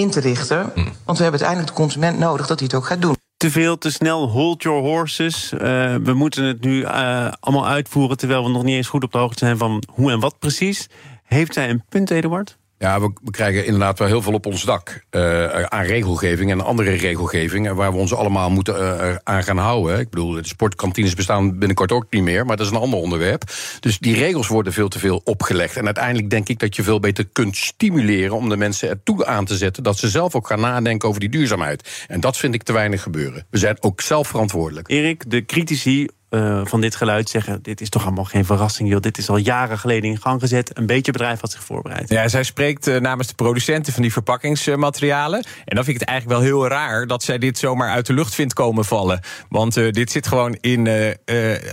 in 0.00 0.10
te 0.10 0.20
richten. 0.20 0.72
Mhm. 0.74 0.88
Want 1.04 1.18
we 1.18 1.22
hebben 1.22 1.40
uiteindelijk 1.40 1.68
de 1.68 1.82
consument 1.82 2.18
nodig 2.18 2.46
dat 2.46 2.58
hij 2.58 2.68
het 2.70 2.76
ook 2.76 2.86
gaat 2.86 3.02
doen. 3.02 3.16
Te 3.36 3.50
veel, 3.50 3.78
te 3.78 3.90
snel, 3.90 4.28
hold 4.28 4.62
your 4.62 4.82
horses. 4.82 5.52
Uh, 5.52 5.60
we 5.94 6.12
moeten 6.14 6.44
het 6.44 6.60
nu 6.60 6.80
uh, 6.80 7.32
allemaal 7.40 7.66
uitvoeren... 7.66 8.16
terwijl 8.16 8.44
we 8.44 8.50
nog 8.50 8.62
niet 8.62 8.74
eens 8.74 8.88
goed 8.88 9.04
op 9.04 9.12
de 9.12 9.18
hoogte 9.18 9.44
zijn 9.44 9.58
van 9.58 9.82
hoe 9.92 10.10
en 10.10 10.20
wat 10.20 10.38
precies. 10.38 10.88
Heeft 11.24 11.54
zij 11.54 11.70
een 11.70 11.84
punt, 11.88 12.10
Eduard? 12.10 12.58
Ja, 12.78 13.00
we, 13.00 13.30
krijgen 13.30 13.64
inderdaad 13.64 13.98
wel 13.98 14.08
heel 14.08 14.22
veel 14.22 14.32
op 14.32 14.46
ons 14.46 14.62
dak 14.62 15.04
uh, 15.10 15.62
aan 15.62 15.84
regelgeving 15.84 16.50
en 16.50 16.60
andere 16.60 16.90
regelgeving... 16.90 17.72
waar 17.72 17.92
we 17.92 17.98
ons 17.98 18.14
allemaal 18.14 18.50
moeten 18.50 18.80
uh, 18.80 19.16
aan 19.22 19.42
gaan 19.42 19.58
houden. 19.58 19.98
Ik 19.98 20.10
bedoel, 20.10 20.32
de 20.32 20.46
sportkantines 20.46 21.14
bestaan 21.14 21.58
binnenkort 21.58 21.92
ook 21.92 22.06
niet 22.10 22.22
meer... 22.22 22.46
maar 22.46 22.56
dat 22.56 22.66
is 22.66 22.72
een 22.72 22.78
ander 22.78 22.98
onderwerp. 22.98 23.42
Dus 23.80 23.98
die 23.98 24.14
regels 24.14 24.48
worden 24.48 24.72
veel 24.72 24.88
te 24.88 24.98
veel 24.98 25.20
opgelegd. 25.24 25.76
En 25.76 25.84
uiteindelijk 25.84 26.30
denk 26.30 26.48
ik 26.48 26.58
dat 26.58 26.76
je 26.76 26.82
veel 26.82 27.00
beter 27.00 27.26
kunt 27.32 27.56
stimuleren... 27.56 28.36
om 28.36 28.48
de 28.48 28.56
mensen 28.56 28.88
ertoe 28.88 29.26
aan 29.26 29.44
te 29.44 29.56
zetten 29.56 29.82
dat 29.82 29.98
ze 29.98 30.08
zelf 30.08 30.34
ook 30.34 30.46
gaan 30.46 30.60
nadenken 30.60 31.08
over 31.08 31.20
die 31.20 31.28
duurzaamheid. 31.28 32.04
En 32.08 32.20
dat 32.20 32.36
vind 32.36 32.54
ik 32.54 32.62
te 32.62 32.72
weinig 32.72 33.02
gebeuren. 33.02 33.46
We 33.50 33.58
zijn 33.58 33.76
ook 33.80 34.00
zelf 34.00 34.28
verantwoordelijk. 34.28 34.88
Erik, 34.88 35.30
de 35.30 35.44
critici 35.44 36.08
uh, 36.30 36.60
van 36.64 36.80
dit 36.80 36.96
geluid 36.96 37.28
zeggen... 37.28 37.62
dit 37.62 37.80
is 37.80 37.88
toch 37.88 38.04
allemaal 38.04 38.24
geen 38.24 38.44
verrassing, 38.44 38.88
joh. 38.88 39.00
Dit 39.00 39.18
is 39.18 39.28
al 39.28 39.36
jaren 39.36 39.78
geleden 39.78 40.10
in 40.10 40.20
gang 40.20 40.40
gezet. 40.40 40.78
Een 40.78 40.86
beetje 40.86 41.12
bedrijf 41.12 41.40
had 41.40 41.52
zich 41.52 41.64
voorbereid. 41.64 42.08
Ja, 42.08 42.28
zij 42.28 42.42
spreekt 42.42 42.88
uh, 42.88 43.00
namens 43.00 43.28
de 43.28 43.34
producenten 43.34 43.92
van 43.92 44.02
die 44.02 44.12
verpakkingsmaterialen. 44.12 45.44
En 45.64 45.74
dan 45.76 45.84
vind 45.84 45.96
ik 45.96 46.00
het 46.00 46.08
eigenlijk 46.08 46.40
wel 46.40 46.48
heel 46.48 46.68
raar... 46.68 47.06
dat 47.06 47.22
zij 47.22 47.38
dit 47.38 47.58
zomaar 47.58 47.90
uit 47.90 48.06
de 48.06 48.12
lucht 48.12 48.34
vindt 48.34 48.52
komen 48.52 48.84
vallen. 48.84 49.20
Want 49.48 49.76
uh, 49.76 49.90
dit 49.90 50.10
zit 50.10 50.26
gewoon 50.26 50.56
in 50.60 50.86
een 50.86 51.16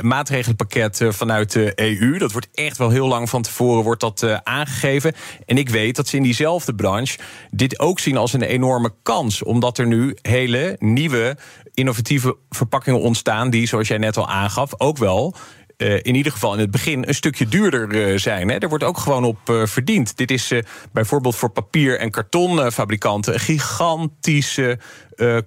maatregelenpakket 0.01 1.05
vanuit 1.10 1.51
de 1.51 1.72
EU. 1.75 2.17
Dat 2.17 2.31
wordt 2.31 2.48
echt 2.53 2.77
wel 2.77 2.89
heel 2.89 3.07
lang 3.07 3.29
van 3.29 3.41
tevoren 3.41 3.83
wordt 3.83 4.01
dat, 4.01 4.43
aangegeven. 4.43 5.13
En 5.45 5.57
ik 5.57 5.69
weet 5.69 5.95
dat 5.95 6.07
ze 6.07 6.17
in 6.17 6.24
diezelfde 6.24 6.75
branche... 6.75 7.17
dit 7.51 7.79
ook 7.79 8.00
zien 8.00 8.17
als 8.17 8.33
een 8.33 8.41
enorme 8.41 8.93
kans. 9.03 9.43
Omdat 9.43 9.77
er 9.77 9.88
nu 9.88 10.15
hele 10.22 10.75
nieuwe 10.79 11.38
innovatieve 11.73 12.37
verpakkingen 12.49 12.99
ontstaan... 12.99 13.49
die, 13.49 13.67
zoals 13.67 13.87
jij 13.87 13.97
net 13.97 14.17
al 14.17 14.29
aangaf, 14.29 14.79
ook 14.79 14.97
wel... 14.97 15.35
Uh, 15.77 15.95
in 15.95 16.15
ieder 16.15 16.31
geval 16.31 16.53
in 16.53 16.59
het 16.59 16.71
begin 16.71 17.07
een 17.07 17.15
stukje 17.15 17.47
duurder 17.47 17.93
uh, 17.93 18.17
zijn. 18.17 18.49
Hè. 18.49 18.57
Er 18.57 18.69
wordt 18.69 18.83
ook 18.83 18.97
gewoon 18.97 19.23
op 19.23 19.49
uh, 19.49 19.65
verdiend. 19.65 20.17
Dit 20.17 20.31
is 20.31 20.53
bijvoorbeeld 20.91 21.35
voor 21.35 21.49
papier- 21.49 21.99
en 21.99 22.11
kartonfabrikanten... 22.11 23.33
een 23.33 23.39
gigantische 23.39 24.79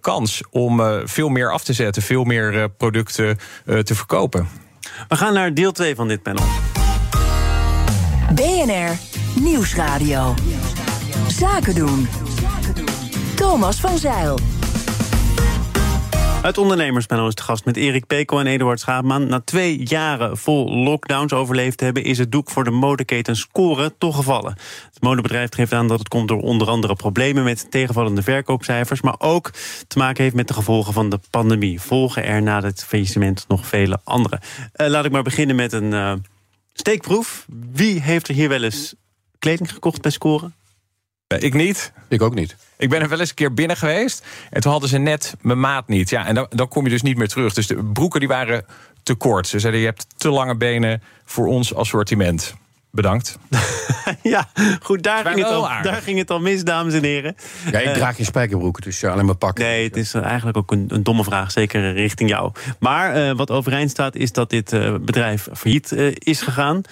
kans 0.00 0.42
om 0.50 0.82
veel 1.04 1.28
meer 1.28 1.52
af 1.52 1.64
te 1.64 1.72
zetten... 1.72 2.02
veel 2.02 2.24
meer 2.24 2.70
producten 2.70 3.38
te 3.64 3.94
verkopen. 3.94 4.48
We 5.08 5.16
gaan 5.16 5.34
naar 5.34 5.54
deel 5.54 5.72
2 5.72 5.94
van 5.94 6.08
dit 6.08 6.22
panel. 6.22 6.44
BNR 8.34 8.98
Nieuwsradio. 9.40 10.34
Zaken 11.28 11.74
doen. 11.74 12.08
Thomas 13.34 13.80
van 13.80 13.98
Zeil. 13.98 14.55
Het 16.46 16.58
ondernemerspanel 16.58 17.26
is 17.26 17.34
te 17.34 17.42
gast 17.42 17.64
met 17.64 17.76
Erik 17.76 18.06
Peko 18.06 18.38
en 18.38 18.46
Eduard 18.46 18.80
Schaapman. 18.80 19.28
Na 19.28 19.40
twee 19.40 19.86
jaren 19.86 20.36
vol 20.36 20.70
lockdowns 20.74 21.32
overleefd 21.32 21.80
hebben... 21.80 22.04
is 22.04 22.18
het 22.18 22.32
doek 22.32 22.50
voor 22.50 22.64
de 22.64 22.70
modeketen 22.70 23.36
Score 23.36 23.94
toch 23.98 24.16
gevallen. 24.16 24.56
Het 24.92 25.02
modebedrijf 25.02 25.54
geeft 25.54 25.72
aan 25.72 25.88
dat 25.88 25.98
het 25.98 26.08
komt 26.08 26.28
door 26.28 26.40
onder 26.40 26.68
andere 26.68 26.94
problemen... 26.94 27.44
met 27.44 27.70
tegenvallende 27.70 28.22
verkoopcijfers... 28.22 29.00
maar 29.00 29.14
ook 29.18 29.50
te 29.86 29.98
maken 29.98 30.22
heeft 30.22 30.34
met 30.34 30.48
de 30.48 30.54
gevolgen 30.54 30.92
van 30.92 31.10
de 31.10 31.20
pandemie. 31.30 31.80
Volgen 31.80 32.24
er 32.24 32.42
na 32.42 32.62
het 32.62 32.84
faillissement 32.84 33.44
nog 33.48 33.66
vele 33.66 33.98
andere. 34.04 34.40
Uh, 34.76 34.86
laat 34.86 35.04
ik 35.04 35.12
maar 35.12 35.22
beginnen 35.22 35.56
met 35.56 35.72
een 35.72 35.92
uh, 35.92 36.12
steekproef. 36.72 37.46
Wie 37.72 38.02
heeft 38.02 38.28
er 38.28 38.34
hier 38.34 38.48
wel 38.48 38.62
eens 38.62 38.94
kleding 39.38 39.72
gekocht 39.72 40.02
bij 40.02 40.10
Score? 40.10 40.50
Ik 41.26 41.54
niet. 41.54 41.92
Ik 42.08 42.22
ook 42.22 42.34
niet. 42.34 42.56
Ik 42.76 42.88
ben 42.88 43.00
er 43.00 43.08
wel 43.08 43.20
eens 43.20 43.28
een 43.28 43.34
keer 43.34 43.54
binnen 43.54 43.76
geweest. 43.76 44.26
En 44.50 44.60
toen 44.60 44.70
hadden 44.72 44.88
ze 44.88 44.98
net 44.98 45.34
mijn 45.40 45.60
maat 45.60 45.88
niet. 45.88 46.10
Ja, 46.10 46.26
en 46.26 46.34
dan, 46.34 46.46
dan 46.50 46.68
kom 46.68 46.84
je 46.84 46.90
dus 46.90 47.02
niet 47.02 47.16
meer 47.16 47.28
terug. 47.28 47.54
Dus 47.54 47.66
de 47.66 47.84
broeken 47.84 48.20
die 48.20 48.28
waren 48.28 48.64
te 49.02 49.14
kort. 49.14 49.48
Ze 49.48 49.58
zeiden, 49.58 49.80
je 49.80 49.86
hebt 49.86 50.06
te 50.16 50.30
lange 50.30 50.56
benen 50.56 51.02
voor 51.24 51.46
ons 51.46 51.74
assortiment. 51.74 52.54
Bedankt. 52.90 53.38
ja, 54.22 54.48
goed, 54.82 55.02
daar 55.02 55.24
ging, 55.24 55.36
het 55.36 55.46
al, 55.46 55.62
daar 55.82 56.02
ging 56.02 56.18
het 56.18 56.30
al 56.30 56.40
mis, 56.40 56.64
dames 56.64 56.94
en 56.94 57.04
heren. 57.04 57.36
Ja, 57.70 57.78
ik 57.78 57.94
draag 57.94 58.16
geen 58.16 58.24
spijkerbroeken, 58.24 58.82
dus 58.82 59.00
ja, 59.00 59.10
alleen 59.10 59.26
maar 59.26 59.34
pakken. 59.34 59.64
Nee, 59.64 59.84
het 59.84 59.96
is 59.96 60.14
eigenlijk 60.14 60.56
ook 60.56 60.72
een, 60.72 60.84
een 60.88 61.02
domme 61.02 61.24
vraag, 61.24 61.50
zeker 61.50 61.92
richting 61.92 62.30
jou. 62.30 62.52
Maar 62.78 63.16
uh, 63.16 63.36
wat 63.36 63.50
overeind 63.50 63.90
staat, 63.90 64.14
is 64.14 64.32
dat 64.32 64.50
dit 64.50 64.72
uh, 64.72 64.94
bedrijf 65.00 65.48
failliet 65.52 65.92
uh, 65.92 66.14
is 66.18 66.40
gegaan. 66.40 66.82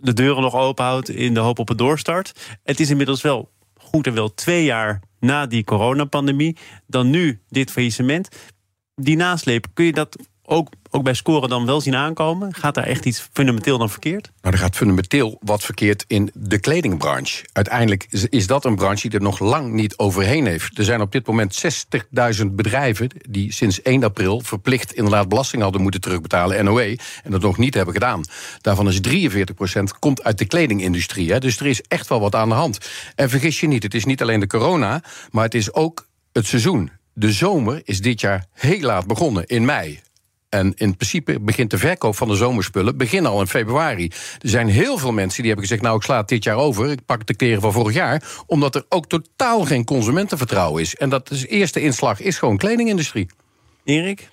De 0.00 0.12
deuren 0.12 0.42
nog 0.42 0.54
open 0.54 0.84
houdt 0.84 1.08
in 1.08 1.34
de 1.34 1.40
hoop 1.40 1.58
op 1.58 1.68
een 1.68 1.76
doorstart. 1.76 2.32
Het 2.64 2.80
is 2.80 2.90
inmiddels 2.90 3.22
wel 3.22 3.50
goed 3.96 4.06
en 4.06 4.14
wel 4.14 4.34
twee 4.34 4.64
jaar 4.64 5.00
na 5.20 5.46
die 5.46 5.64
coronapandemie, 5.64 6.56
dan 6.86 7.10
nu 7.10 7.40
dit 7.48 7.70
faillissement. 7.70 8.28
Die 8.94 9.16
nasleep, 9.16 9.66
kun 9.74 9.84
je 9.84 9.92
dat 9.92 10.16
ook, 10.46 10.68
ook 10.90 11.02
bij 11.02 11.14
scoren 11.14 11.48
dan 11.48 11.66
wel 11.66 11.80
zien 11.80 11.94
aankomen? 11.94 12.54
Gaat 12.54 12.74
daar 12.74 12.84
echt 12.84 13.04
iets 13.04 13.28
fundamenteel 13.32 13.78
dan 13.78 13.90
verkeerd? 13.90 14.30
Nou, 14.42 14.54
er 14.54 14.60
gaat 14.60 14.76
fundamenteel 14.76 15.38
wat 15.40 15.62
verkeerd 15.62 16.04
in 16.06 16.30
de 16.34 16.58
kledingbranche. 16.58 17.44
Uiteindelijk 17.52 18.06
is 18.30 18.46
dat 18.46 18.64
een 18.64 18.76
branche 18.76 19.08
die 19.08 19.18
er 19.18 19.24
nog 19.24 19.38
lang 19.38 19.72
niet 19.72 19.98
overheen 19.98 20.46
heeft. 20.46 20.78
Er 20.78 20.84
zijn 20.84 21.00
op 21.00 21.12
dit 21.12 21.26
moment 21.26 21.64
60.000 22.40 22.46
bedrijven 22.46 23.10
die 23.28 23.52
sinds 23.52 23.82
1 23.82 24.04
april 24.04 24.40
verplicht 24.40 24.92
inderdaad 24.92 25.28
belasting 25.28 25.62
hadden 25.62 25.82
moeten 25.82 26.00
terugbetalen, 26.00 26.64
NOE, 26.64 26.98
en 27.24 27.30
dat 27.30 27.40
nog 27.40 27.58
niet 27.58 27.74
hebben 27.74 27.94
gedaan. 27.94 28.24
Daarvan 28.60 28.88
is 28.88 29.00
43% 29.00 29.82
komt 29.98 30.22
uit 30.22 30.38
de 30.38 30.44
kledingindustrie. 30.44 31.32
Hè. 31.32 31.38
Dus 31.38 31.60
er 31.60 31.66
is 31.66 31.82
echt 31.82 32.08
wel 32.08 32.20
wat 32.20 32.34
aan 32.34 32.48
de 32.48 32.54
hand. 32.54 32.78
En 33.14 33.30
vergis 33.30 33.60
je 33.60 33.66
niet, 33.66 33.82
het 33.82 33.94
is 33.94 34.04
niet 34.04 34.22
alleen 34.22 34.40
de 34.40 34.46
corona, 34.46 35.02
maar 35.30 35.44
het 35.44 35.54
is 35.54 35.72
ook 35.72 36.06
het 36.32 36.46
seizoen. 36.46 36.90
De 37.12 37.32
zomer 37.32 37.80
is 37.84 38.00
dit 38.00 38.20
jaar 38.20 38.46
heel 38.52 38.80
laat 38.80 39.06
begonnen, 39.06 39.46
in 39.46 39.64
mei. 39.64 40.00
En 40.48 40.72
in 40.76 40.96
principe 40.96 41.40
begint 41.40 41.70
de 41.70 41.78
verkoop 41.78 42.16
van 42.16 42.28
de 42.28 42.34
zomerspullen 42.34 42.96
begin 42.96 43.26
al 43.26 43.40
in 43.40 43.46
februari. 43.46 44.10
Er 44.40 44.48
zijn 44.48 44.68
heel 44.68 44.98
veel 44.98 45.12
mensen 45.12 45.42
die 45.42 45.50
hebben 45.50 45.68
gezegd: 45.68 45.82
Nou, 45.82 45.96
ik 45.96 46.02
sla 46.02 46.16
het 46.16 46.28
dit 46.28 46.44
jaar 46.44 46.56
over. 46.56 46.90
Ik 46.90 47.06
pak 47.06 47.26
de 47.26 47.34
kleren 47.34 47.60
van 47.60 47.72
vorig 47.72 47.94
jaar. 47.94 48.22
Omdat 48.46 48.74
er 48.74 48.84
ook 48.88 49.06
totaal 49.06 49.64
geen 49.64 49.84
consumentenvertrouwen 49.84 50.82
is. 50.82 50.94
En 50.94 51.08
dat 51.08 51.30
is 51.30 51.46
eerste 51.46 51.80
inslag 51.80 52.20
is 52.20 52.38
gewoon 52.38 52.56
kledingindustrie. 52.56 53.26
Erik? 53.84 54.28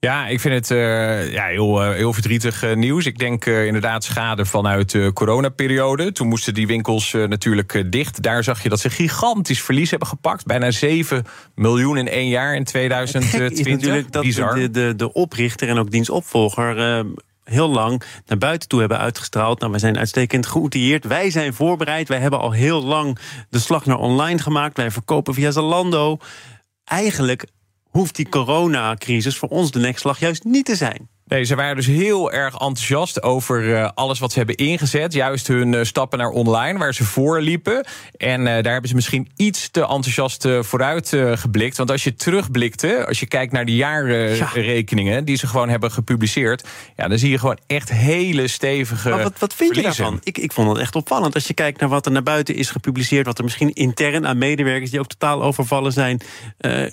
Ja, 0.00 0.26
ik 0.26 0.40
vind 0.40 0.54
het 0.54 0.70
uh, 0.70 1.32
ja, 1.32 1.44
heel, 1.44 1.84
uh, 1.84 1.94
heel 1.94 2.12
verdrietig 2.12 2.64
uh, 2.64 2.76
nieuws. 2.76 3.06
Ik 3.06 3.18
denk 3.18 3.46
inderdaad 3.46 4.04
schade 4.04 4.44
vanuit 4.44 4.90
de 4.90 5.10
coronaperiode. 5.12 6.12
Toen 6.12 6.28
moesten 6.28 6.54
die 6.54 6.66
winkels 6.66 7.12
natuurlijk 7.12 7.92
dicht. 7.92 8.22
Daar 8.22 8.44
zag 8.44 8.62
je 8.62 8.68
dat 8.68 8.80
ze 8.80 8.90
gigantisch 8.90 9.62
verlies 9.62 9.90
hebben 9.90 10.08
gepakt. 10.08 10.46
Bijna 10.46 10.70
7 10.70 11.24
miljoen 11.54 11.96
in 11.96 12.08
één 12.08 12.28
jaar 12.28 12.54
in 12.54 12.64
2020. 12.64 13.58
is 13.58 13.66
natuurlijk 13.66 14.12
dat 14.12 14.24
de, 14.24 14.70
de, 14.70 14.94
de 14.96 15.12
oprichter 15.12 15.68
en 15.68 15.78
ook 15.78 15.90
dienstopvolger 15.90 17.04
heel 17.48 17.70
lang 17.70 18.02
naar 18.26 18.38
buiten 18.38 18.68
toe 18.68 18.80
hebben 18.80 18.98
uitgestraald. 18.98 19.58
Nou, 19.58 19.70
wij 19.70 19.80
zijn 19.80 19.98
uitstekend 19.98 20.46
geoutilleerd. 20.46 21.04
Wij 21.04 21.30
zijn 21.30 21.54
voorbereid. 21.54 22.08
Wij 22.08 22.20
hebben 22.20 22.40
al 22.40 22.52
heel 22.52 22.84
lang 22.84 23.18
de 23.50 23.58
slag 23.58 23.86
naar 23.86 23.98
online 23.98 24.38
gemaakt. 24.38 24.76
Wij 24.76 24.90
verkopen 24.90 25.34
via 25.34 25.50
Zalando. 25.50 26.18
Eigenlijk 26.84 27.46
hoeft 27.88 28.16
die 28.16 28.28
coronacrisis 28.28 29.38
voor 29.38 29.48
ons 29.48 29.70
de 29.70 29.78
nekslag 29.78 30.20
juist 30.20 30.44
niet 30.44 30.64
te 30.64 30.76
zijn. 30.76 31.08
Nee, 31.28 31.44
ze 31.44 31.54
waren 31.54 31.76
dus 31.76 31.86
heel 31.86 32.32
erg 32.32 32.52
enthousiast 32.52 33.22
over 33.22 33.64
uh, 33.64 33.88
alles 33.94 34.18
wat 34.18 34.32
ze 34.32 34.38
hebben 34.38 34.56
ingezet. 34.56 35.12
Juist 35.12 35.46
hun 35.46 35.72
uh, 35.72 35.84
stappen 35.84 36.18
naar 36.18 36.28
online, 36.28 36.78
waar 36.78 36.94
ze 36.94 37.04
voor 37.04 37.40
liepen. 37.40 37.86
En 38.16 38.40
uh, 38.40 38.46
daar 38.46 38.72
hebben 38.72 38.88
ze 38.88 38.94
misschien 38.94 39.28
iets 39.36 39.70
te 39.70 39.80
enthousiast 39.80 40.48
vooruit 40.60 41.16
geblikt. 41.34 41.76
Want 41.76 41.90
als 41.90 42.04
je 42.04 42.14
terugblikte, 42.14 43.06
als 43.06 43.20
je 43.20 43.26
kijkt 43.26 43.52
naar 43.52 43.64
de 43.64 43.74
jaarrekeningen... 43.74 45.14
Ja. 45.14 45.20
die 45.20 45.36
ze 45.36 45.46
gewoon 45.46 45.68
hebben 45.68 45.90
gepubliceerd... 45.90 46.68
Ja, 46.96 47.08
dan 47.08 47.18
zie 47.18 47.30
je 47.30 47.38
gewoon 47.38 47.58
echt 47.66 47.92
hele 47.92 48.48
stevige 48.48 49.08
Maar 49.08 49.22
wat, 49.22 49.38
wat 49.38 49.54
vind 49.54 49.74
verliezen. 49.74 50.04
je 50.04 50.10
daarvan? 50.10 50.20
Ik, 50.24 50.38
ik 50.38 50.52
vond 50.52 50.68
het 50.68 50.78
echt 50.78 50.96
opvallend. 50.96 51.34
Als 51.34 51.46
je 51.46 51.54
kijkt 51.54 51.80
naar 51.80 51.88
wat 51.88 52.06
er 52.06 52.12
naar 52.12 52.22
buiten 52.22 52.54
is 52.54 52.70
gepubliceerd... 52.70 53.26
wat 53.26 53.38
er 53.38 53.44
misschien 53.44 53.72
intern 53.72 54.26
aan 54.26 54.38
medewerkers 54.38 54.90
die 54.90 55.00
ook 55.00 55.08
totaal 55.08 55.42
overvallen 55.42 55.92
zijn... 55.92 56.20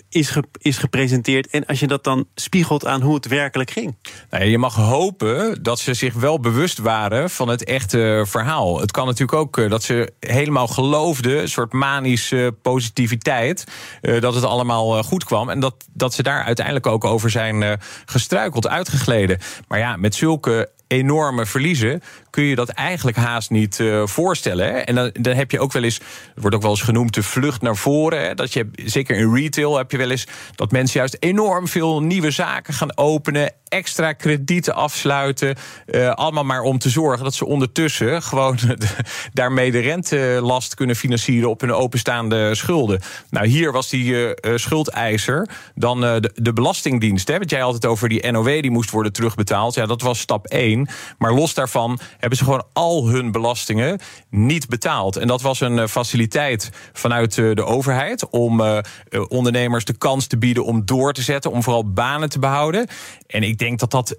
is, 0.09 0.29
ge, 0.29 0.43
is 0.57 0.77
gepresenteerd. 0.77 1.47
En 1.47 1.65
als 1.65 1.79
je 1.79 1.87
dat 1.87 2.03
dan 2.03 2.27
spiegelt 2.35 2.85
aan 2.85 3.01
hoe 3.01 3.15
het 3.15 3.27
werkelijk 3.27 3.71
ging. 3.71 3.95
Je 4.43 4.57
mag 4.57 4.75
hopen 4.75 5.63
dat 5.63 5.79
ze 5.79 5.93
zich 5.93 6.13
wel 6.13 6.39
bewust 6.39 6.77
waren 6.77 7.29
van 7.29 7.47
het 7.47 7.63
echte 7.63 8.23
verhaal. 8.27 8.79
Het 8.79 8.91
kan 8.91 9.05
natuurlijk 9.05 9.37
ook 9.37 9.57
uh, 9.57 9.69
dat 9.69 9.83
ze 9.83 10.13
helemaal 10.19 10.67
geloofden, 10.67 11.41
een 11.41 11.49
soort 11.49 11.73
manische 11.73 12.55
positiviteit, 12.61 13.63
uh, 14.01 14.21
dat 14.21 14.35
het 14.35 14.43
allemaal 14.43 14.97
uh, 14.97 15.03
goed 15.03 15.23
kwam. 15.23 15.49
En 15.49 15.59
dat, 15.59 15.75
dat 15.93 16.13
ze 16.13 16.23
daar 16.23 16.43
uiteindelijk 16.43 16.87
ook 16.87 17.03
over 17.03 17.29
zijn 17.29 17.79
gestruikeld, 18.05 18.67
uitgegleden. 18.67 19.39
Maar 19.67 19.79
ja, 19.79 19.95
met 19.95 20.15
zulke 20.15 20.69
enorme 20.87 21.45
verliezen, 21.45 22.01
kun 22.29 22.43
je 22.43 22.55
dat 22.55 22.69
eigenlijk 22.69 23.17
haast 23.17 23.49
niet 23.49 23.79
uh, 23.79 24.07
voorstellen. 24.07 24.65
Hè? 24.65 24.71
En 24.71 24.95
dan, 24.95 25.09
dan 25.13 25.35
heb 25.35 25.51
je 25.51 25.59
ook 25.59 25.71
wel 25.71 25.83
eens, 25.83 25.95
het 25.95 26.41
wordt 26.41 26.55
ook 26.55 26.61
wel 26.61 26.71
eens 26.71 26.81
genoemd, 26.81 27.13
de 27.13 27.23
vlucht 27.23 27.61
naar 27.61 27.75
voren. 27.75 28.21
Hè? 28.21 28.33
Dat 28.33 28.53
je, 28.53 28.69
zeker 28.85 29.17
in 29.17 29.33
retail 29.33 29.77
heb 29.77 29.91
je 29.91 29.97
wel 29.97 30.09
eens 30.09 30.27
dat 30.55 30.71
mensen 30.71 30.99
juist 30.99 31.17
enorm 31.19 31.67
veel 31.67 32.01
nieuwe 32.01 32.31
zaken 32.31 32.73
gaan 32.73 32.97
openen, 32.97 33.51
extra 33.67 34.13
kredieten 34.13 34.75
afsluiten. 34.75 35.55
Uh, 35.85 36.09
allemaal 36.09 36.43
maar 36.43 36.61
om 36.61 36.77
te 36.77 36.89
zorgen 36.89 37.23
dat 37.23 37.33
ze 37.33 37.45
ondertussen 37.45 38.21
gewoon 38.21 38.57
daarmee 39.33 39.71
de 39.71 39.79
rentelast 39.79 40.75
kunnen 40.75 40.95
financieren 40.95 41.49
op 41.49 41.61
hun 41.61 41.73
openstaande 41.73 42.55
schulden. 42.55 43.01
Nou, 43.29 43.47
hier 43.47 43.71
was 43.71 43.89
die 43.89 44.11
uh, 44.11 44.31
schuldeiser 44.55 45.49
dan 45.75 46.01
de, 46.01 46.31
de 46.35 46.53
Belastingdienst. 46.53 47.27
Hè? 47.27 47.37
Want 47.37 47.49
jij 47.49 47.63
altijd 47.63 47.85
over 47.85 48.09
die 48.09 48.31
NOW 48.31 48.61
die 48.61 48.71
moest 48.71 48.89
worden 48.89 49.13
terugbetaald. 49.13 49.73
Ja, 49.73 49.85
dat 49.85 50.01
was 50.01 50.19
stap 50.19 50.45
1. 50.45 50.74
Maar 51.17 51.33
los 51.33 51.53
daarvan 51.53 51.99
hebben 52.17 52.37
ze 52.37 52.43
gewoon 52.43 52.65
al 52.73 53.07
hun 53.07 53.31
belastingen 53.31 53.99
niet 54.29 54.67
betaald. 54.67 55.15
En 55.15 55.27
dat 55.27 55.41
was 55.41 55.59
een 55.59 55.89
faciliteit 55.89 56.69
vanuit 56.93 57.35
de 57.35 57.65
overheid 57.65 58.29
om 58.29 58.63
ondernemers 59.27 59.85
de 59.85 59.97
kans 59.97 60.27
te 60.27 60.37
bieden 60.37 60.65
om 60.65 60.85
door 60.85 61.13
te 61.13 61.21
zetten, 61.21 61.51
om 61.51 61.63
vooral 61.63 61.93
banen 61.93 62.29
te 62.29 62.39
behouden. 62.39 62.87
En 63.27 63.43
ik 63.43 63.57
denk 63.57 63.79
dat 63.79 63.91
dat 63.91 64.17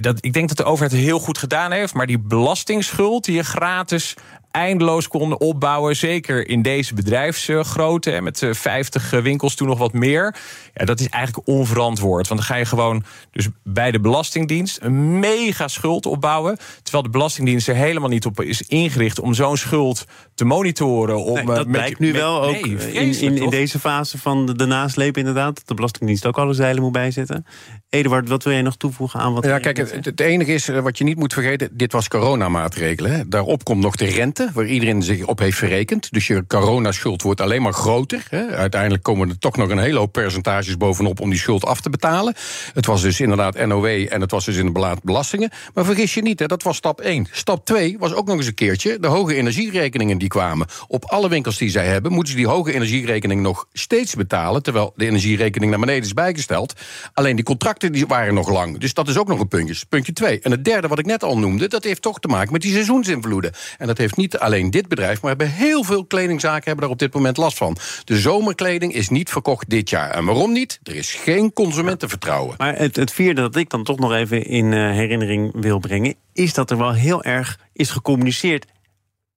dat, 0.00 0.18
ik 0.24 0.32
denk 0.32 0.48
dat 0.48 0.56
de 0.56 0.64
overheid 0.64 0.92
het 0.92 1.00
heel 1.00 1.18
goed 1.18 1.38
gedaan 1.38 1.72
heeft. 1.72 1.94
Maar 1.94 2.06
die 2.06 2.18
belastingsschuld 2.18 3.24
die 3.24 3.34
je 3.34 3.44
gratis 3.44 4.14
eindeloos 4.56 5.08
konden 5.08 5.40
opbouwen. 5.40 5.96
Zeker 5.96 6.48
in 6.48 6.62
deze 6.62 6.94
bedrijfsgrootte. 6.94 8.20
met 8.20 8.46
50 8.50 9.10
winkels, 9.10 9.54
toen 9.54 9.68
nog 9.68 9.78
wat 9.78 9.92
meer. 9.92 10.34
Ja, 10.74 10.84
dat 10.84 11.00
is 11.00 11.08
eigenlijk 11.08 11.48
onverantwoord. 11.48 12.28
Want 12.28 12.40
dan 12.40 12.48
ga 12.48 12.56
je 12.56 12.64
gewoon 12.64 13.04
dus 13.30 13.48
bij 13.62 13.90
de 13.90 14.00
Belastingdienst 14.00 14.78
een 14.82 15.18
mega 15.18 15.68
schuld 15.68 16.06
opbouwen. 16.06 16.58
Terwijl 16.82 17.04
de 17.04 17.10
Belastingdienst 17.10 17.68
er 17.68 17.74
helemaal 17.74 18.08
niet 18.08 18.26
op 18.26 18.40
is 18.40 18.62
ingericht 18.62 19.20
om 19.20 19.34
zo'n 19.34 19.56
schuld 19.56 20.06
te 20.36 20.44
monitoren. 20.44 21.24
Om, 21.24 21.34
nee, 21.34 21.44
dat 21.44 21.56
met, 21.56 21.70
blijkt 21.70 21.98
nu 21.98 22.12
met, 22.12 22.20
wel 22.20 22.42
ook 22.42 22.66
nee, 22.66 22.92
in, 22.92 23.20
in, 23.20 23.36
in, 23.36 23.50
deze 23.50 23.78
fase 23.78 24.18
van 24.18 24.46
de, 24.46 24.56
de 24.56 24.66
nasleep 24.66 25.16
inderdaad. 25.16 25.54
Dat 25.54 25.66
de 25.66 25.74
Belastingdienst 25.74 26.26
ook 26.26 26.38
alle 26.38 26.52
zeilen 26.52 26.82
moet 26.82 26.92
bijzetten. 26.92 27.46
Eduard, 27.88 28.28
wat 28.28 28.42
wil 28.42 28.52
jij 28.52 28.62
nog 28.62 28.76
toevoegen 28.76 29.20
aan 29.20 29.34
wat... 29.34 29.44
Ja, 29.44 29.58
kijk, 29.58 29.76
het, 29.76 30.04
het, 30.04 30.20
enige 30.20 30.52
is 30.52 30.66
wat 30.66 30.98
je 30.98 31.04
niet 31.04 31.18
moet 31.18 31.32
vergeten. 31.32 31.68
Dit 31.72 31.92
was 31.92 32.08
coronamaatregelen. 32.08 33.10
Hè. 33.10 33.28
Daarop 33.28 33.64
komt 33.64 33.82
nog 33.82 33.96
de 33.96 34.04
rente, 34.04 34.50
waar 34.54 34.66
iedereen 34.66 35.02
zich 35.02 35.26
op 35.26 35.38
heeft 35.38 35.58
verrekend. 35.58 36.12
Dus 36.12 36.26
je 36.26 36.46
coronaschuld 36.46 37.22
wordt 37.22 37.40
alleen 37.40 37.62
maar 37.62 37.72
groter. 37.72 38.26
Hè. 38.30 38.46
Uiteindelijk 38.46 39.02
komen 39.02 39.28
er 39.28 39.38
toch 39.38 39.56
nog 39.56 39.70
een 39.70 39.78
hele 39.78 39.98
hoop 39.98 40.12
percentages 40.12 40.76
bovenop 40.76 41.20
om 41.20 41.30
die 41.30 41.38
schuld 41.38 41.64
af 41.64 41.80
te 41.80 41.90
betalen. 41.90 42.34
Het 42.72 42.86
was 42.86 43.02
dus 43.02 43.20
inderdaad 43.20 43.66
NOW 43.66 43.84
en 43.84 44.20
het 44.20 44.30
was 44.30 44.44
dus 44.44 44.56
inderdaad 44.56 45.02
belastingen. 45.02 45.50
Maar 45.74 45.84
vergis 45.84 46.14
je 46.14 46.22
niet, 46.22 46.38
hè, 46.38 46.46
dat 46.46 46.62
was 46.62 46.76
stap 46.76 47.00
1. 47.00 47.26
Stap 47.30 47.64
2 47.64 47.96
was 47.98 48.14
ook 48.14 48.26
nog 48.26 48.36
eens 48.36 48.46
een 48.46 48.54
keertje 48.54 48.98
de 49.00 49.06
hoge 49.06 49.34
energierekeningen 49.34 50.18
die 50.18 50.25
kwamen. 50.28 50.66
Op 50.88 51.04
alle 51.04 51.28
winkels 51.28 51.58
die 51.58 51.70
zij 51.70 51.86
hebben, 51.86 52.12
moeten 52.12 52.32
ze 52.32 52.38
die 52.38 52.48
hoge 52.48 52.72
energierekening 52.72 53.42
nog 53.42 53.66
steeds 53.72 54.14
betalen. 54.14 54.62
Terwijl 54.62 54.92
de 54.96 55.06
energierekening 55.06 55.70
naar 55.70 55.80
beneden 55.80 56.02
is 56.02 56.12
bijgesteld. 56.12 56.72
Alleen 57.14 57.36
die 57.36 57.44
contracten 57.44 57.92
die 57.92 58.06
waren 58.06 58.34
nog 58.34 58.48
lang. 58.48 58.78
Dus 58.78 58.94
dat 58.94 59.08
is 59.08 59.18
ook 59.18 59.28
nog 59.28 59.40
een 59.40 59.48
puntje. 59.48 59.86
Puntje 59.88 60.12
2. 60.12 60.40
En 60.40 60.50
het 60.50 60.64
derde 60.64 60.88
wat 60.88 60.98
ik 60.98 61.06
net 61.06 61.22
al 61.22 61.38
noemde, 61.38 61.68
dat 61.68 61.84
heeft 61.84 62.02
toch 62.02 62.18
te 62.18 62.28
maken 62.28 62.52
met 62.52 62.62
die 62.62 62.72
seizoensinvloeden. 62.72 63.52
En 63.78 63.86
dat 63.86 63.98
heeft 63.98 64.16
niet 64.16 64.38
alleen 64.38 64.70
dit 64.70 64.88
bedrijf, 64.88 65.20
maar 65.20 65.30
hebben 65.30 65.50
heel 65.50 65.84
veel 65.84 66.04
kledingzaken 66.04 66.64
hebben 66.64 66.84
daar 66.84 66.92
op 66.92 66.98
dit 66.98 67.14
moment 67.14 67.36
last 67.36 67.56
van. 67.56 67.76
De 68.04 68.18
zomerkleding 68.18 68.94
is 68.94 69.08
niet 69.08 69.30
verkocht 69.30 69.70
dit 69.70 69.90
jaar. 69.90 70.10
En 70.10 70.24
waarom 70.24 70.52
niet? 70.52 70.80
Er 70.82 70.94
is 70.94 71.14
geen 71.14 71.52
consumentenvertrouwen. 71.52 72.54
Maar 72.58 72.76
het, 72.76 72.96
het 72.96 73.12
vierde 73.12 73.40
dat 73.40 73.56
ik 73.56 73.70
dan 73.70 73.84
toch 73.84 73.98
nog 73.98 74.12
even 74.12 74.46
in 74.46 74.72
uh, 74.72 74.90
herinnering 74.90 75.52
wil 75.60 75.78
brengen, 75.78 76.14
is 76.32 76.54
dat 76.54 76.70
er 76.70 76.78
wel 76.78 76.92
heel 76.92 77.22
erg 77.22 77.58
is 77.72 77.90
gecommuniceerd. 77.90 78.66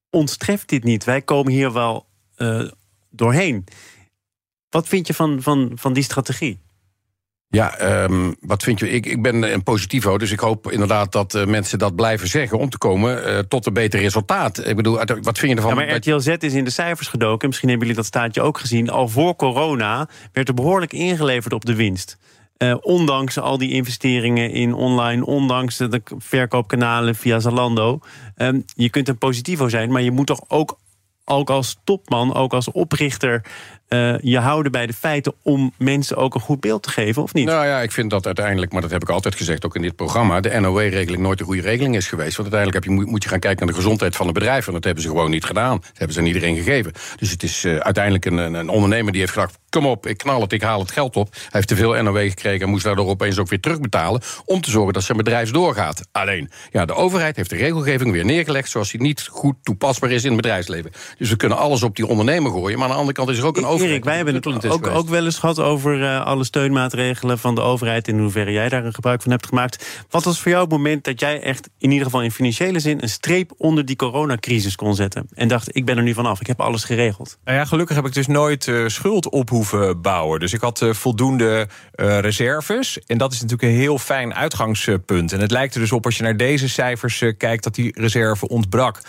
Ons 0.10 0.38
treft 0.38 0.70
dit 0.70 0.84
niet. 0.84 1.04
Wij 1.04 1.22
komen 1.22 1.52
hier 1.52 1.74
wel 1.74 2.06
uh, 2.38 2.70
doorheen. 3.10 3.64
Wat 4.70 4.88
vind 4.88 5.08
je 5.08 5.14
van, 5.14 5.42
van, 5.42 5.72
van 5.76 5.94
die 5.94 6.04
strategie? 6.04 6.60
Ja, 7.52 8.04
um, 8.04 8.36
wat 8.40 8.64
vind 8.64 8.80
je? 8.80 8.90
Ik, 8.90 9.06
ik 9.06 9.22
ben 9.22 9.54
een 9.54 9.64
positivo, 9.64 10.18
dus 10.18 10.32
ik 10.32 10.40
hoop 10.40 10.72
inderdaad 10.72 11.12
dat 11.12 11.34
uh, 11.34 11.46
mensen 11.46 11.80
dat 11.80 11.96
blijven 11.96 12.28
zeggen 12.28 12.58
om 12.58 12.70
te 12.70 12.78
komen 12.78 13.28
uh, 13.28 13.40
tot 13.40 13.66
een 13.66 13.74
beter 13.74 14.00
resultaat. 14.00 14.66
Ik 14.66 14.76
bedoel, 14.76 14.96
wat 15.22 15.38
vind 15.38 15.52
je 15.52 15.56
ervan? 15.56 15.70
Ja, 15.70 15.76
maar 15.76 15.96
RTL 15.96 16.20
Z 16.20 16.28
is 16.28 16.54
in 16.54 16.64
de 16.64 16.70
cijfers 16.70 17.08
gedoken. 17.08 17.48
Misschien 17.48 17.70
hebben 17.70 17.88
jullie 17.88 18.02
dat 18.04 18.12
staatje 18.12 18.42
ook 18.42 18.58
gezien. 18.58 18.90
Al 18.90 19.08
voor 19.08 19.36
corona 19.36 20.10
werd 20.32 20.48
er 20.48 20.54
behoorlijk 20.54 20.94
ingeleverd 20.94 21.54
op 21.54 21.66
de 21.66 21.76
winst. 21.76 22.18
Uh, 22.64 22.76
ondanks 22.82 23.40
al 23.40 23.58
die 23.58 23.72
investeringen 23.72 24.52
in 24.52 24.74
online, 24.74 25.26
ondanks 25.26 25.78
de 25.78 26.02
verkoopkanalen 26.18 27.16
via 27.16 27.40
Zalando. 27.40 28.00
Um, 28.38 28.66
je 28.76 28.90
kunt 28.90 29.08
een 29.08 29.18
positivo 29.18 29.70
zijn, 29.70 29.92
maar 29.92 30.02
je 30.02 30.12
moet 30.12 30.28
toch 30.28 30.42
ook 30.48 30.78
ook 31.30 31.50
als 31.50 31.78
topman, 31.84 32.34
ook 32.34 32.54
als 32.54 32.72
oprichter, 32.72 33.42
uh, 33.90 34.20
je 34.20 34.40
houden 34.40 34.72
bij 34.72 34.88
de 34.88 34.94
feiten 34.94 35.34
om 35.42 35.74
mensen 35.78 36.18
ook 36.18 36.36
een 36.36 36.42
goed 36.42 36.60
beeld 36.60 36.84
te 36.84 36.90
geven, 36.90 37.22
of 37.22 37.34
niet? 37.34 37.46
Nou 37.46 37.66
ja, 37.66 37.82
ik 37.82 37.92
vind 37.92 38.10
dat 38.10 38.26
uiteindelijk, 38.26 38.72
maar 38.72 38.82
dat 38.82 38.92
heb 38.92 39.02
ik 39.02 39.10
altijd 39.10 39.36
gezegd, 39.36 39.66
ook 39.66 39.76
in 39.76 39.82
dit 39.82 39.96
programma, 39.96 40.40
de 40.40 40.60
NOW-regeling 40.60 41.22
nooit 41.22 41.40
een 41.40 41.46
goede 41.46 41.62
regeling 41.62 41.96
is 41.96 42.08
geweest. 42.08 42.38
Want 42.38 42.54
uiteindelijk 42.54 42.86
heb 42.86 43.06
je, 43.06 43.12
moet 43.12 43.24
je 43.24 43.30
gaan 43.30 43.40
kijken 43.40 43.66
naar 43.66 43.76
de 43.76 43.82
gezondheid 43.82 44.16
van 44.16 44.26
het 44.26 44.36
bedrijf. 44.36 44.68
En 44.68 44.74
dat 44.74 44.84
hebben 44.84 45.04
ze 45.04 45.10
gewoon 45.10 45.30
niet 45.30 45.46
gedaan. 45.46 45.78
Dat 45.78 45.90
hebben 45.94 46.14
ze 46.14 46.20
aan 46.20 46.28
iedereen 46.28 46.56
gegeven. 46.56 46.94
Dus 47.16 47.32
het 47.32 47.44
is 47.44 47.66
uh, 47.66 47.78
uiteindelijk 47.78 48.26
een, 48.26 48.38
een 48.38 48.70
ondernemer 48.70 49.12
die 49.12 49.22
heeft 49.22 49.34
gedacht: 49.34 49.60
kom 49.70 49.86
op, 49.86 50.08
ik 50.08 50.18
knal 50.18 50.42
het, 50.42 50.54
ik 50.54 50.62
haal 50.62 50.80
het 50.80 50.92
geld 50.92 51.16
op. 51.16 51.34
Hij 51.34 51.48
heeft 51.50 51.68
te 51.68 51.76
veel 51.76 52.04
NOW 52.04 52.30
gekregen 52.30 52.62
en 52.62 52.70
moest 52.70 52.84
daardoor 52.84 53.08
opeens 53.08 53.38
ook 53.38 53.50
weer 53.50 53.60
terugbetalen. 53.60 54.22
Om 54.46 54.62
te 54.62 54.70
zorgen 54.70 54.94
dat 54.94 55.04
zijn 55.04 55.18
bedrijf 55.18 55.52
doorgaat. 55.52 56.08
Alleen, 56.12 56.50
ja, 56.72 56.86
de 56.86 56.94
overheid 56.94 57.36
heeft 57.36 57.50
de 57.50 57.56
regelgeving 57.56 58.12
weer 58.12 58.26
neergelegd 58.26 58.70
zoals 58.70 58.92
die 58.92 59.02
niet 59.02 59.28
goed 59.32 59.56
toepasbaar 59.64 60.12
is 60.12 60.24
in 60.24 60.32
het 60.32 60.42
bedrijfsleven. 60.42 60.92
Dus 61.18 61.30
we 61.30 61.36
kunnen 61.36 61.58
alles 61.58 61.84
op 61.84 61.96
die 61.96 62.08
ondernemer 62.08 62.52
gooien. 62.52 62.78
Maar 62.78 62.88
aan 62.88 62.94
de 62.94 63.00
andere 63.00 63.18
kant 63.18 63.30
is 63.30 63.38
er 63.38 63.46
ook 63.46 63.58
een 63.58 63.66
overheid. 63.66 63.90
Erik, 63.90 64.04
wij 64.04 64.16
hebben 64.16 64.34
het 64.34 64.66
ook, 64.66 64.88
ook 64.88 65.10
wel 65.10 65.26
eens 65.26 65.38
gehad 65.38 65.60
over 65.60 66.00
uh, 66.00 66.26
alle 66.26 66.44
steunmaatregelen 66.44 67.40
van 67.40 67.56
de 67.56 67.62
overheid. 67.62 68.08
In 68.08 68.20
hoeverre 68.20 68.52
jij 68.52 68.70
daar 68.70 68.86
een 68.86 68.94
gebruik 68.94 69.22
van 69.22 69.32
hebt 69.32 69.48
gemaakt. 69.48 70.06
Wat 70.10 70.24
was 70.24 70.40
voor 70.40 70.52
jou 70.52 70.64
het 70.64 70.72
moment 70.72 71.04
dat 71.04 71.20
jij 71.20 71.42
echt 71.42 71.70
in 71.78 71.92
ieder 71.92 72.06
geval 72.06 72.24
in 72.24 72.32
financiële 72.32 72.80
zin 72.80 73.02
een 73.02 73.10
streep 73.10 73.52
onder 73.58 73.86
die 73.86 73.96
coronacrisis 73.96 74.76
kon 74.76 74.96
zetten? 74.96 75.28
En 75.34 75.48
dacht, 75.48 75.76
ik 75.76 75.86
ben 75.86 75.98
er 75.98 76.04
nu 76.04 76.14
vanaf, 76.14 76.40
ik 76.40 76.48
heb 76.48 76.62
alles 76.62 76.84
geregeld. 76.84 77.38
Nou 77.44 77.58
ja, 77.58 77.66
gelukkig 77.66 77.96
heb 77.96 78.06
ik 78.06 78.14
dus 78.14 78.28
nooit 78.28 78.68
uh, 78.68 78.88
schuld 78.88 79.30
op 79.30 79.50
bouwen. 80.02 80.40
Dus 80.40 80.54
ik 80.54 80.62
had 80.62 80.82
uh, 80.82 80.94
voldoende 80.94 81.68
reserves. 81.96 83.00
En 83.06 83.18
dat 83.18 83.32
is 83.32 83.42
natuurlijk 83.42 83.70
een 83.70 83.80
heel 83.80 83.98
fijn 83.98 84.34
uitgangspunt. 84.34 85.32
En 85.32 85.40
het 85.40 85.52
lijkt 85.52 85.74
er 85.74 85.80
dus 85.80 85.92
op 85.92 86.06
als 86.06 86.18
je 86.18 86.24
naar 86.24 86.38
deze 86.38 86.70
cijfers 86.70 87.24
kijkt 87.38 87.64
dat 87.64 87.76
die 87.76 87.92
reserve 88.00 88.48
ontbrak. 88.48 89.02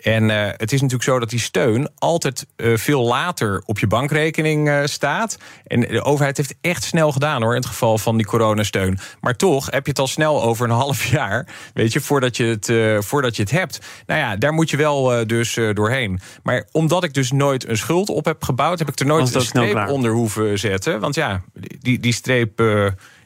En 0.00 0.28
uh, 0.28 0.46
het 0.56 0.72
is 0.72 0.80
natuurlijk 0.80 1.08
zo 1.08 1.18
dat 1.18 1.30
die 1.30 1.38
steun 1.38 1.90
altijd 1.98 2.46
uh, 2.56 2.76
veel 2.76 3.02
later 3.02 3.62
op 3.66 3.78
je 3.78 3.86
bankrekening 3.86 4.68
uh, 4.68 4.80
staat. 4.84 5.36
En 5.66 5.80
de 5.80 6.02
overheid 6.02 6.36
heeft 6.36 6.54
echt 6.60 6.84
snel 6.84 7.12
gedaan 7.12 7.42
hoor, 7.42 7.54
in 7.54 7.60
het 7.60 7.68
geval 7.68 7.98
van 7.98 8.16
die 8.16 8.26
coronasteun. 8.26 8.98
Maar 9.20 9.36
toch 9.36 9.70
heb 9.70 9.84
je 9.84 9.90
het 9.90 9.98
al 9.98 10.06
snel 10.06 10.42
over 10.42 10.64
een 10.64 10.76
half 10.86 11.04
jaar, 11.04 11.46
weet 11.74 11.92
je, 11.92 12.00
voordat 12.00 12.36
je 12.36 12.44
het, 12.44 12.72
voordat 13.04 13.36
je 13.36 13.42
het 13.42 13.50
hebt. 13.50 13.78
Nou 14.06 14.20
ja, 14.20 14.36
daar 14.36 14.52
moet 14.52 14.70
je 14.70 14.76
wel 14.76 15.26
dus 15.26 15.58
doorheen. 15.72 16.20
Maar 16.42 16.68
omdat 16.72 17.04
ik 17.04 17.14
dus 17.14 17.32
nooit 17.32 17.68
een 17.68 17.76
schuld 17.76 18.08
op 18.08 18.24
heb 18.24 18.44
gebouwd, 18.44 18.78
heb 18.78 18.88
ik 18.88 18.98
er 18.98 19.06
nooit 19.06 19.34
een 19.34 19.40
streep 19.40 19.88
onder 19.88 20.12
hoeven 20.12 20.58
zetten. 20.58 21.00
Want 21.00 21.14
ja, 21.14 21.42
die, 21.80 22.00
die 22.00 22.12
streep 22.12 22.62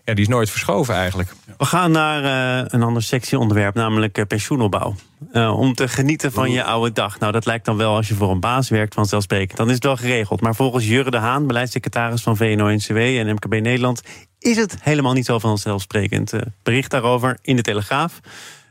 ja, 0.05 0.15
die 0.15 0.25
is 0.25 0.29
nooit 0.29 0.51
verschoven 0.51 0.95
eigenlijk. 0.95 1.33
We 1.59 1.65
gaan 1.65 1.91
naar 1.91 2.23
uh, 2.63 2.65
een 2.67 2.83
ander 2.83 3.03
sexy 3.03 3.35
onderwerp, 3.35 3.75
namelijk 3.75 4.19
uh, 4.19 4.25
pensioenopbouw. 4.25 4.95
Uh, 5.33 5.59
om 5.59 5.75
te 5.75 5.89
genieten 5.89 6.33
van 6.33 6.51
je 6.51 6.65
oude 6.65 6.93
dag. 6.93 7.19
Nou, 7.19 7.33
dat 7.33 7.47
lijkt 7.47 7.65
dan 7.65 7.77
wel 7.77 7.95
als 7.95 8.09
je 8.09 8.15
voor 8.15 8.31
een 8.31 8.41
baas 8.41 8.69
werkt 8.69 8.95
vanzelfsprekend. 8.95 9.57
Dan 9.57 9.69
is 9.69 9.75
het 9.75 9.85
wel 9.85 9.97
geregeld. 9.97 10.41
Maar 10.41 10.55
volgens 10.55 10.87
Jurre 10.87 11.11
de 11.11 11.17
Haan, 11.17 11.47
beleidssecretaris 11.47 12.23
van 12.23 12.37
VNO-NCW 12.37 12.97
en 12.97 13.33
MKB 13.35 13.61
Nederland... 13.61 14.03
is 14.39 14.57
het 14.57 14.77
helemaal 14.81 15.13
niet 15.13 15.27
zo 15.27 15.39
vanzelfsprekend. 15.39 16.33
bericht 16.63 16.91
daarover 16.91 17.39
in 17.43 17.57
de 17.57 17.63
Telegraaf. 17.63 18.21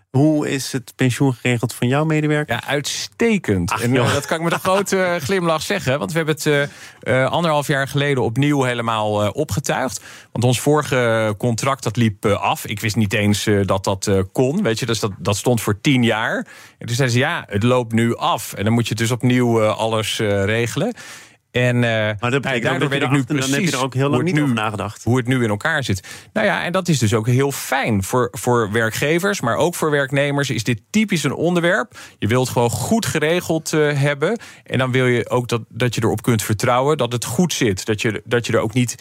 Hoe 0.10 0.50
is 0.50 0.72
het 0.72 0.94
pensioen 0.96 1.34
geregeld 1.34 1.74
van 1.74 1.88
jouw 1.88 2.06
medewerker? 2.06 2.56
Ja, 2.56 2.68
uitstekend. 2.68 3.82
en, 3.82 3.94
uh, 3.94 4.14
dat 4.14 4.26
kan 4.26 4.38
ik 4.38 4.44
met 4.44 4.54
een 4.54 4.60
grote 4.60 5.02
eh, 5.04 5.22
glimlach 5.22 5.62
zeggen. 5.62 6.00
Want 6.00 6.12
we 6.12 6.18
hebben 6.18 6.36
het 6.36 6.70
uh, 7.04 7.26
anderhalf 7.26 7.68
jaar 7.68 7.88
geleden 7.88 8.24
opnieuw 8.24 8.64
helemaal 8.64 9.24
uh, 9.24 9.30
opgetuigd. 9.34 10.02
Want 10.32 10.44
ons 10.44 10.60
vorige 10.60 11.36
contract 11.38 11.84
dat 11.84 11.96
liep 11.96 12.26
af. 12.26 12.66
Ik 12.66 12.80
wist 12.80 12.96
niet 12.96 13.14
eens 13.14 13.48
dat 13.66 13.84
dat 13.84 14.12
kon. 14.32 14.64
Weet 14.64 14.80
je, 14.80 14.86
dus 14.86 15.00
dat, 15.00 15.12
dat 15.18 15.38
stond 15.38 15.62
voor 15.62 15.82
tien 15.82 16.04
jaar. 16.04 16.38
En 16.78 16.88
toen 16.88 16.96
zeiden 16.96 17.18
ze, 17.18 17.24
ja, 17.24 17.44
het 17.48 17.64
loopt 17.64 17.94
nu 17.94 18.16
af. 18.16 18.54
En 18.54 18.64
dan 18.64 18.74
moet 18.74 18.88
je 18.88 18.96
dus 18.96 19.12
opnieuw 19.12 19.64
alles 19.64 20.18
regelen. 20.20 20.94
En 21.52 21.76
uh, 21.76 21.82
maar 21.82 22.32
dat 22.32 22.44
nou, 22.44 22.60
daardoor 22.60 22.90
weet 22.90 23.02
ik 23.02 23.12
nu 23.12 23.24
precies. 23.24 23.52
Dan 23.52 23.60
heb 23.60 23.70
je 23.70 23.78
er 23.78 23.84
ook 23.84 23.94
heel 23.94 24.10
lang 24.10 24.24
niet 24.24 24.34
nu, 24.34 24.42
over 24.42 24.54
nagedacht. 24.54 25.04
Hoe 25.04 25.18
het 25.18 25.28
nu 25.28 25.44
in 25.44 25.50
elkaar 25.50 25.84
zit. 25.84 26.08
Nou 26.34 26.48
ja, 26.48 26.64
en 26.64 26.72
dat 26.72 26.88
is 26.88 27.00
dus 27.00 27.14
ook 27.14 27.28
heel 27.28 27.52
fijn 27.52 28.04
voor, 28.04 28.28
voor 28.32 28.72
werkgevers, 28.72 29.42
maar 29.42 29.56
ook 29.56 29.76
voor 29.76 29.92
werknemers. 29.92 30.50
Is 30.50 30.64
dit 30.64 30.82
typisch 30.90 31.24
een 31.24 31.34
onderwerp? 31.34 31.98
Je 32.18 32.28
wilt 32.28 32.50
gewoon 32.50 32.70
goed 32.70 33.06
geregeld 33.06 33.74
uh, 33.74 33.94
hebben. 33.94 34.40
En 34.64 34.78
dan 34.78 34.92
wil 34.92 35.06
je 35.06 35.30
ook 35.30 35.48
dat, 35.48 35.62
dat 35.70 35.96
je 35.96 36.04
erop 36.04 36.22
kunt 36.22 36.44
vertrouwen 36.44 36.98
dat 36.98 37.12
het 37.12 37.26
goed 37.26 37.54
zit. 37.54 37.86
Dat 37.86 38.02
je, 38.02 38.22
dat 38.26 38.46
je 38.46 38.54
er 38.54 38.60
ook 38.60 38.74
niet 38.74 38.96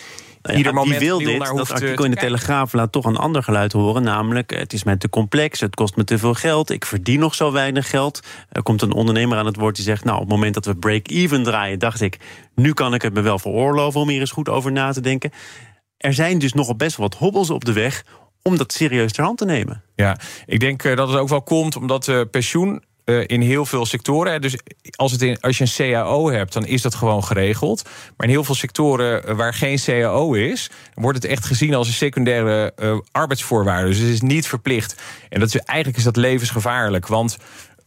ja, 0.52 0.56
ieder 0.56 0.98
wil 0.98 1.18
dit. 1.18 1.38
dat 1.38 1.72
artikel 1.72 2.04
in 2.04 2.10
de 2.10 2.16
Telegraaf 2.16 2.72
laat 2.72 2.92
toch 2.92 3.04
een 3.04 3.16
ander 3.16 3.42
geluid 3.42 3.72
horen. 3.72 4.02
Namelijk, 4.02 4.50
het 4.50 4.72
is 4.72 4.84
mij 4.84 4.96
te 4.96 5.08
complex, 5.08 5.60
het 5.60 5.74
kost 5.74 5.96
me 5.96 6.04
te 6.04 6.18
veel 6.18 6.34
geld... 6.34 6.70
ik 6.70 6.84
verdien 6.84 7.20
nog 7.20 7.34
zo 7.34 7.52
weinig 7.52 7.90
geld. 7.90 8.20
Er 8.50 8.62
komt 8.62 8.82
een 8.82 8.92
ondernemer 8.92 9.38
aan 9.38 9.46
het 9.46 9.56
woord 9.56 9.76
die 9.76 9.84
zegt... 9.84 10.04
nou, 10.04 10.16
op 10.16 10.22
het 10.22 10.30
moment 10.32 10.54
dat 10.54 10.64
we 10.64 10.76
break-even 10.76 11.42
draaien, 11.42 11.78
dacht 11.78 12.00
ik... 12.00 12.18
nu 12.54 12.72
kan 12.72 12.94
ik 12.94 13.02
het 13.02 13.14
me 13.14 13.20
wel 13.20 13.38
veroorloven 13.38 14.00
om 14.00 14.08
hier 14.08 14.20
eens 14.20 14.30
goed 14.30 14.48
over 14.48 14.72
na 14.72 14.92
te 14.92 15.00
denken. 15.00 15.30
Er 15.96 16.14
zijn 16.14 16.38
dus 16.38 16.52
nogal 16.52 16.76
best 16.76 16.96
wat 16.96 17.14
hobbels 17.14 17.50
op 17.50 17.64
de 17.64 17.72
weg 17.72 18.04
om 18.42 18.56
dat 18.56 18.72
serieus 18.72 19.12
ter 19.12 19.24
hand 19.24 19.38
te 19.38 19.44
nemen. 19.44 19.82
Ja, 19.94 20.16
ik 20.46 20.60
denk 20.60 20.84
eh, 20.84 20.96
dat 20.96 21.08
het 21.08 21.18
ook 21.18 21.28
wel 21.28 21.42
komt 21.42 21.76
omdat 21.76 22.06
uh, 22.06 22.20
pensioen 22.30 22.82
uh, 23.08 23.24
in 23.26 23.40
heel 23.40 23.66
veel 23.66 23.86
sectoren. 23.86 24.40
Dus 24.40 24.56
als, 24.96 25.12
het 25.12 25.42
als 25.42 25.58
je 25.58 25.64
een 25.64 25.92
CAO 25.92 26.30
hebt, 26.30 26.52
dan 26.52 26.66
is 26.66 26.82
dat 26.82 26.94
gewoon 26.94 27.24
geregeld. 27.24 27.82
Maar 28.16 28.26
in 28.26 28.32
heel 28.32 28.44
veel 28.44 28.54
sectoren 28.54 29.26
eh, 29.26 29.34
waar 29.34 29.54
geen 29.54 29.78
CAO 29.84 30.32
is, 30.32 30.70
wordt 30.94 31.22
het 31.22 31.30
echt 31.30 31.44
gezien 31.44 31.74
als 31.74 31.86
een 31.86 31.94
secundaire 31.94 32.72
uh, 32.82 32.98
arbeidsvoorwaarde. 33.12 33.88
Dus 33.88 33.98
het 33.98 34.08
is 34.08 34.20
niet 34.20 34.46
verplicht. 34.46 35.02
En 35.28 35.40
dat 35.40 35.54
eigenlijk 35.54 35.98
is 35.98 36.04
dat 36.04 36.16
levensgevaarlijk. 36.16 37.06
Want 37.06 37.38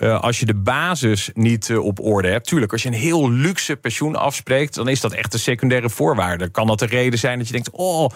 uh, 0.02 0.20
als 0.20 0.40
je 0.40 0.46
de 0.46 0.56
basis 0.56 1.30
niet 1.34 1.70
uh, 1.70 1.84
op 1.84 2.00
orde 2.00 2.28
hebt. 2.28 2.48
Tuurlijk, 2.48 2.72
als 2.72 2.84
je 2.84 2.88
een 2.88 2.94
heel 2.94 3.32
luxe 3.32 3.76
pensioen 3.76 4.16
afspreekt, 4.16 4.76
dan 4.76 4.88
is 4.88 5.02
dat 5.02 5.14
echt 5.14 5.34
een 5.34 5.40
secundaire 5.40 5.90
voorwaarde. 5.90 6.50
Kan 6.50 6.68
dat 6.68 6.80
de 6.80 6.86
reden 6.86 7.20
zijn 7.20 7.38
dat 7.38 7.48
je 7.48 7.54
denkt: 7.54 7.70
oh, 7.72 8.10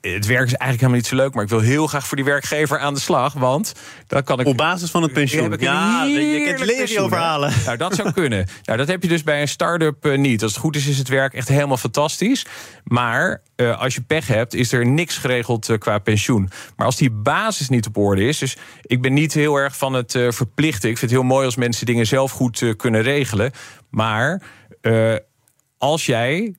het 0.00 0.26
werk 0.26 0.46
is 0.46 0.54
eigenlijk 0.54 0.58
helemaal 0.58 0.90
niet 0.90 1.06
zo 1.06 1.16
leuk, 1.16 1.34
maar 1.34 1.44
ik 1.44 1.50
wil 1.50 1.60
heel 1.60 1.86
graag 1.86 2.06
voor 2.06 2.16
die 2.16 2.26
werkgever 2.26 2.78
aan 2.78 2.94
de 2.94 3.00
slag. 3.00 3.32
Want 3.32 3.72
dan 4.06 4.22
kan 4.22 4.40
ik. 4.40 4.46
Op 4.46 4.56
basis 4.56 4.90
van 4.90 5.02
het 5.02 5.12
pensioen. 5.12 5.52
Ik 5.52 5.60
ja, 5.60 6.04
je 6.04 6.42
kunt 6.44 6.64
legio 6.64 7.08
verhalen. 7.08 7.52
Nou, 7.66 7.78
dat 7.78 7.94
zou 7.94 8.12
kunnen. 8.22 8.46
nou, 8.62 8.78
dat 8.78 8.88
heb 8.88 9.02
je 9.02 9.08
dus 9.08 9.22
bij 9.22 9.40
een 9.40 9.48
start-up 9.48 10.06
uh, 10.06 10.18
niet. 10.18 10.42
Als 10.42 10.52
het 10.52 10.60
goed 10.60 10.76
is, 10.76 10.86
is 10.86 10.98
het 10.98 11.08
werk 11.08 11.34
echt 11.34 11.48
helemaal 11.48 11.76
fantastisch. 11.76 12.46
Maar 12.84 13.42
uh, 13.56 13.80
als 13.80 13.94
je 13.94 14.00
pech 14.00 14.26
hebt, 14.26 14.54
is 14.54 14.72
er 14.72 14.86
niks 14.86 15.16
geregeld 15.16 15.68
uh, 15.68 15.78
qua 15.78 15.98
pensioen. 15.98 16.50
Maar 16.76 16.86
als 16.86 16.96
die 16.96 17.10
basis 17.10 17.68
niet 17.68 17.86
op 17.86 17.96
orde 17.96 18.24
is. 18.24 18.38
Dus 18.38 18.56
ik 18.82 19.02
ben 19.02 19.12
niet 19.12 19.34
heel 19.34 19.56
erg 19.56 19.76
van 19.76 19.92
het 19.92 20.12
verplichten. 20.28 20.90
Ik 20.90 20.98
vind 20.98 21.10
het 21.10 21.15
heel 21.16 21.24
mooi 21.28 21.44
als 21.44 21.56
mensen 21.56 21.86
dingen 21.86 22.06
zelf 22.06 22.30
goed 22.30 22.74
kunnen 22.76 23.02
regelen. 23.02 23.52
Maar 23.90 24.42
als 25.78 26.06
jij 26.06 26.54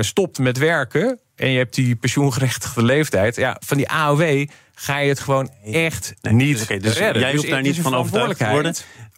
stopt 0.00 0.38
met 0.38 0.58
werken. 0.58 1.20
en 1.36 1.50
je 1.50 1.58
hebt 1.58 1.74
die 1.74 1.96
pensioengerechtigde 1.96 2.82
leeftijd. 2.82 3.36
Ja, 3.36 3.56
van 3.64 3.76
die 3.76 3.88
AOW 3.88 4.46
ga 4.74 4.98
je 4.98 5.08
het 5.08 5.20
gewoon 5.20 5.50
echt 5.64 6.14
nee, 6.20 6.32
niet 6.32 6.62
okay, 6.62 6.78
dus 6.78 6.98
redden. 6.98 7.22
Jij 7.22 7.30
hoeft 7.30 7.42
dus 7.42 7.50
daar 7.50 7.62
niet 7.62 7.80
van 7.80 7.94
overtuigd 7.94 8.38
te 8.38 8.48
worden. 8.48 8.74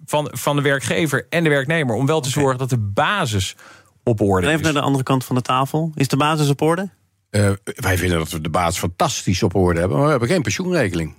Van, 0.07 0.31
van 0.33 0.57
de 0.57 0.63
werkgever 0.63 1.27
en 1.29 1.45
de 1.45 1.51
werknemer 1.51 1.95
om 1.95 2.07
wel 2.07 2.21
te 2.21 2.29
okay. 2.29 2.43
zorgen 2.43 2.59
dat 2.59 2.71
de 2.71 2.79
basis 2.79 3.57
op 4.05 4.21
orde 4.21 4.49
Even 4.49 4.63
naar 4.63 4.73
de 4.73 4.81
andere 4.81 5.05
kant 5.05 5.25
van 5.25 5.37
de 5.37 5.43
tafel. 5.43 5.93
Is 5.95 6.09
de 6.09 6.17
basis 6.17 6.49
op 6.49 6.61
orde? 6.61 6.89
Uh, 7.31 7.51
wij 7.65 7.99
vinden 7.99 8.19
dat 8.19 8.31
we 8.31 8.41
de 8.41 8.51
basis 8.51 8.79
fantastisch 8.79 9.43
op 9.43 9.55
orde 9.55 9.79
hebben, 9.81 9.97
maar 9.97 10.07
we 10.07 10.13
hebben 10.13 10.29
geen 10.29 10.43
pensioenregeling. 10.43 11.15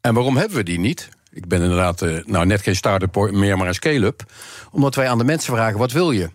En 0.00 0.14
waarom 0.14 0.36
hebben 0.36 0.56
we 0.56 0.62
die 0.62 0.78
niet? 0.78 1.08
Ik 1.34 1.48
ben 1.48 1.62
inderdaad 1.62 2.02
uh, 2.02 2.24
nou, 2.24 2.46
net 2.46 2.62
geen 2.62 2.76
start-up 2.76 3.30
meer, 3.30 3.56
maar 3.56 3.66
een 3.66 3.74
scale-up. 3.74 4.22
Omdat 4.70 4.94
wij 4.94 5.08
aan 5.08 5.18
de 5.18 5.24
mensen 5.24 5.54
vragen: 5.54 5.78
wat 5.78 5.92
wil 5.92 6.10
je? 6.10 6.30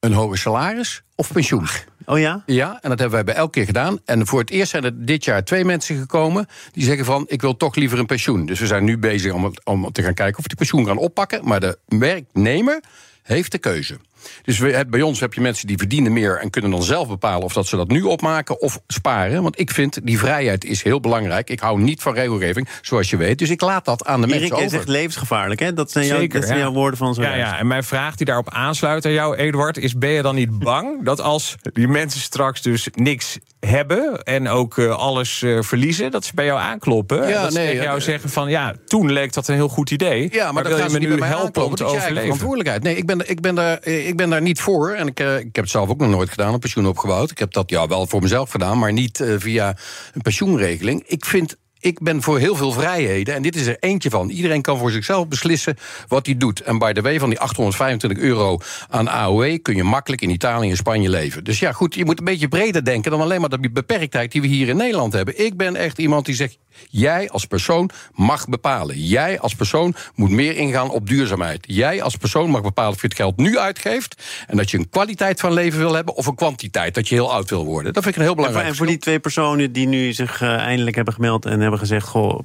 Een 0.00 0.12
hoger 0.12 0.38
salaris 0.38 1.02
of 1.14 1.32
pensioen? 1.32 1.66
Oh 2.04 2.18
ja? 2.18 2.42
Ja, 2.46 2.78
en 2.82 2.88
dat 2.88 2.98
hebben 2.98 3.10
wij 3.10 3.24
bij 3.24 3.34
elke 3.34 3.50
keer 3.50 3.64
gedaan. 3.64 3.98
En 4.04 4.26
voor 4.26 4.40
het 4.40 4.50
eerst 4.50 4.70
zijn 4.70 4.84
er 4.84 5.04
dit 5.04 5.24
jaar 5.24 5.44
twee 5.44 5.64
mensen 5.64 5.98
gekomen 5.98 6.46
die 6.72 6.84
zeggen 6.84 7.04
van 7.04 7.24
ik 7.28 7.40
wil 7.40 7.56
toch 7.56 7.74
liever 7.74 7.98
een 7.98 8.06
pensioen. 8.06 8.46
Dus 8.46 8.60
we 8.60 8.66
zijn 8.66 8.84
nu 8.84 8.98
bezig 8.98 9.32
om, 9.32 9.52
om 9.64 9.92
te 9.92 10.02
gaan 10.02 10.14
kijken 10.14 10.38
of 10.38 10.46
die 10.46 10.56
pensioen 10.56 10.84
kan 10.84 10.98
oppakken. 10.98 11.48
Maar 11.48 11.60
de 11.60 11.78
werknemer 11.86 12.82
heeft 13.22 13.52
de 13.52 13.58
keuze. 13.58 13.98
Dus 14.42 14.58
we, 14.58 14.84
bij 14.88 15.02
ons 15.02 15.20
heb 15.20 15.34
je 15.34 15.40
mensen 15.40 15.66
die 15.66 15.76
verdienen 15.76 16.12
meer 16.12 16.38
en 16.38 16.50
kunnen 16.50 16.70
dan 16.70 16.82
zelf 16.82 17.08
bepalen 17.08 17.44
of 17.44 17.52
dat 17.52 17.66
ze 17.66 17.76
dat 17.76 17.88
nu 17.88 18.02
opmaken 18.02 18.60
of 18.60 18.80
sparen. 18.86 19.42
Want 19.42 19.60
ik 19.60 19.70
vind 19.70 20.06
die 20.06 20.18
vrijheid 20.18 20.64
is 20.64 20.82
heel 20.82 21.00
belangrijk. 21.00 21.50
Ik 21.50 21.60
hou 21.60 21.80
niet 21.80 22.02
van 22.02 22.14
regelgeving, 22.14 22.68
zoals 22.82 23.10
je 23.10 23.16
weet. 23.16 23.38
Dus 23.38 23.50
ik 23.50 23.60
laat 23.60 23.84
dat 23.84 24.04
aan 24.04 24.20
de 24.20 24.26
Erik, 24.26 24.40
mensen 24.40 24.56
over. 24.56 24.70
zegt 24.70 24.88
levensgevaarlijk, 24.88 25.60
hè? 25.60 25.72
Dat 25.72 25.90
zijn, 25.90 26.06
jouw, 26.06 26.18
Zeker, 26.18 26.38
dat 26.40 26.48
zijn 26.48 26.60
jouw 26.60 26.72
woorden 26.72 26.98
van 26.98 27.14
zo. 27.14 27.22
Ja, 27.22 27.34
ja, 27.34 27.58
en 27.58 27.66
mijn 27.66 27.84
vraag 27.84 28.16
die 28.16 28.26
daarop 28.26 28.50
aansluit 28.50 29.04
aan 29.04 29.12
jou, 29.12 29.36
Eduard, 29.36 29.78
is: 29.78 29.98
ben 29.98 30.10
je 30.10 30.22
dan 30.22 30.34
niet 30.34 30.58
bang 30.58 31.04
dat 31.04 31.20
als 31.20 31.56
die 31.72 31.88
mensen 31.88 32.20
straks 32.20 32.62
dus 32.62 32.88
niks 32.94 33.38
hebben 33.60 34.22
en 34.22 34.48
ook 34.48 34.76
uh, 34.76 34.96
alles 34.96 35.42
uh, 35.42 35.62
verliezen, 35.62 36.10
dat 36.10 36.24
ze 36.24 36.34
bij 36.34 36.44
jou 36.44 36.60
aankloppen? 36.60 37.28
Ja, 37.28 37.42
dat 37.42 37.52
nee, 37.52 37.64
ze 37.64 37.70
tegen 37.70 37.84
jou 37.84 38.00
zeggen 38.00 38.30
van 38.30 38.50
ja, 38.50 38.74
toen 38.84 39.12
leek 39.12 39.32
dat 39.32 39.48
een 39.48 39.54
heel 39.54 39.68
goed 39.68 39.90
idee. 39.90 40.28
Ja, 40.32 40.44
maar, 40.44 40.52
maar 40.52 40.62
dat 40.62 40.72
wil 40.72 41.00
je 41.00 41.08
me 41.08 41.14
nu 41.16 41.22
helpen 41.22 41.64
om 41.64 41.74
te 41.74 41.84
overleven? 41.84 42.22
Verantwoordelijkheid. 42.22 42.82
Nee, 42.82 42.96
ik 42.96 43.06
ben, 43.06 43.30
ik 43.30 43.40
ben 43.40 43.54
daar. 43.54 43.78
Eh, 43.78 44.08
ik 44.08 44.16
ben 44.16 44.30
daar 44.30 44.42
niet 44.42 44.60
voor. 44.60 44.90
En 44.90 45.06
ik, 45.06 45.20
uh, 45.20 45.38
ik 45.38 45.44
heb 45.56 45.64
het 45.64 45.70
zelf 45.70 45.88
ook 45.88 45.98
nog 45.98 46.10
nooit 46.10 46.30
gedaan, 46.30 46.52
een 46.52 46.58
pensioen 46.58 46.86
opgebouwd. 46.86 47.30
Ik 47.30 47.38
heb 47.38 47.52
dat 47.52 47.70
ja, 47.70 47.86
wel 47.86 48.06
voor 48.06 48.22
mezelf 48.22 48.50
gedaan, 48.50 48.78
maar 48.78 48.92
niet 48.92 49.24
via 49.38 49.76
een 50.12 50.22
pensioenregeling. 50.22 51.02
Ik 51.06 51.24
vind 51.24 51.56
ik 51.80 52.00
ben 52.00 52.22
voor 52.22 52.38
heel 52.38 52.56
veel 52.56 52.72
vrijheden. 52.72 53.34
En 53.34 53.42
dit 53.42 53.56
is 53.56 53.66
er 53.66 53.76
eentje 53.80 54.10
van. 54.10 54.28
Iedereen 54.28 54.62
kan 54.62 54.78
voor 54.78 54.90
zichzelf 54.90 55.28
beslissen 55.28 55.76
wat 56.08 56.26
hij 56.26 56.36
doet. 56.36 56.60
En 56.60 56.78
by 56.78 56.92
the 56.92 57.02
way, 57.02 57.18
van 57.18 57.28
die 57.28 57.40
825 57.40 58.18
euro 58.18 58.58
aan 58.88 59.08
AOE 59.08 59.58
kun 59.58 59.76
je 59.76 59.84
makkelijk 59.84 60.22
in 60.22 60.30
Italië 60.30 60.70
en 60.70 60.76
Spanje 60.76 61.08
leven. 61.08 61.44
Dus 61.44 61.58
ja, 61.58 61.72
goed, 61.72 61.94
je 61.94 62.04
moet 62.04 62.18
een 62.18 62.24
beetje 62.24 62.48
breder 62.48 62.84
denken 62.84 63.10
dan 63.10 63.20
alleen 63.20 63.40
maar 63.40 63.48
de 63.48 63.70
beperktheid 63.70 64.32
die 64.32 64.40
we 64.40 64.46
hier 64.46 64.68
in 64.68 64.76
Nederland 64.76 65.12
hebben. 65.12 65.44
Ik 65.44 65.56
ben 65.56 65.76
echt 65.76 65.98
iemand 65.98 66.26
die 66.26 66.34
zegt: 66.34 66.58
jij 66.88 67.30
als 67.30 67.44
persoon 67.44 67.90
mag 68.14 68.48
bepalen. 68.48 68.98
Jij 68.98 69.40
als 69.40 69.54
persoon 69.54 69.94
moet 70.14 70.30
meer 70.30 70.56
ingaan 70.56 70.90
op 70.90 71.08
duurzaamheid. 71.08 71.64
Jij 71.68 72.02
als 72.02 72.16
persoon 72.16 72.50
mag 72.50 72.62
bepalen 72.62 72.92
of 72.92 73.00
je 73.00 73.06
het 73.06 73.16
geld 73.16 73.36
nu 73.36 73.58
uitgeeft. 73.58 74.22
En 74.46 74.56
dat 74.56 74.70
je 74.70 74.78
een 74.78 74.88
kwaliteit 74.88 75.40
van 75.40 75.52
leven 75.52 75.78
wil 75.78 75.94
hebben 75.94 76.14
of 76.14 76.26
een 76.26 76.34
kwantiteit. 76.34 76.94
Dat 76.94 77.08
je 77.08 77.14
heel 77.14 77.32
oud 77.32 77.50
wil 77.50 77.64
worden. 77.64 77.92
Dat 77.92 78.02
vind 78.02 78.14
ik 78.14 78.20
een 78.20 78.26
heel 78.26 78.36
belangrijk. 78.36 78.66
En 78.66 78.74
voor, 78.74 78.86
die 78.86 78.98
twee 78.98 79.20
personen 79.20 79.72
die 79.72 79.86
nu 79.86 80.12
zich 80.12 80.40
uh, 80.40 80.54
eindelijk 80.54 80.96
hebben 80.96 81.14
gemeld 81.14 81.44
en 81.44 81.60
hebben 81.60 81.69
gezegd: 81.78 82.06
Goh, 82.06 82.38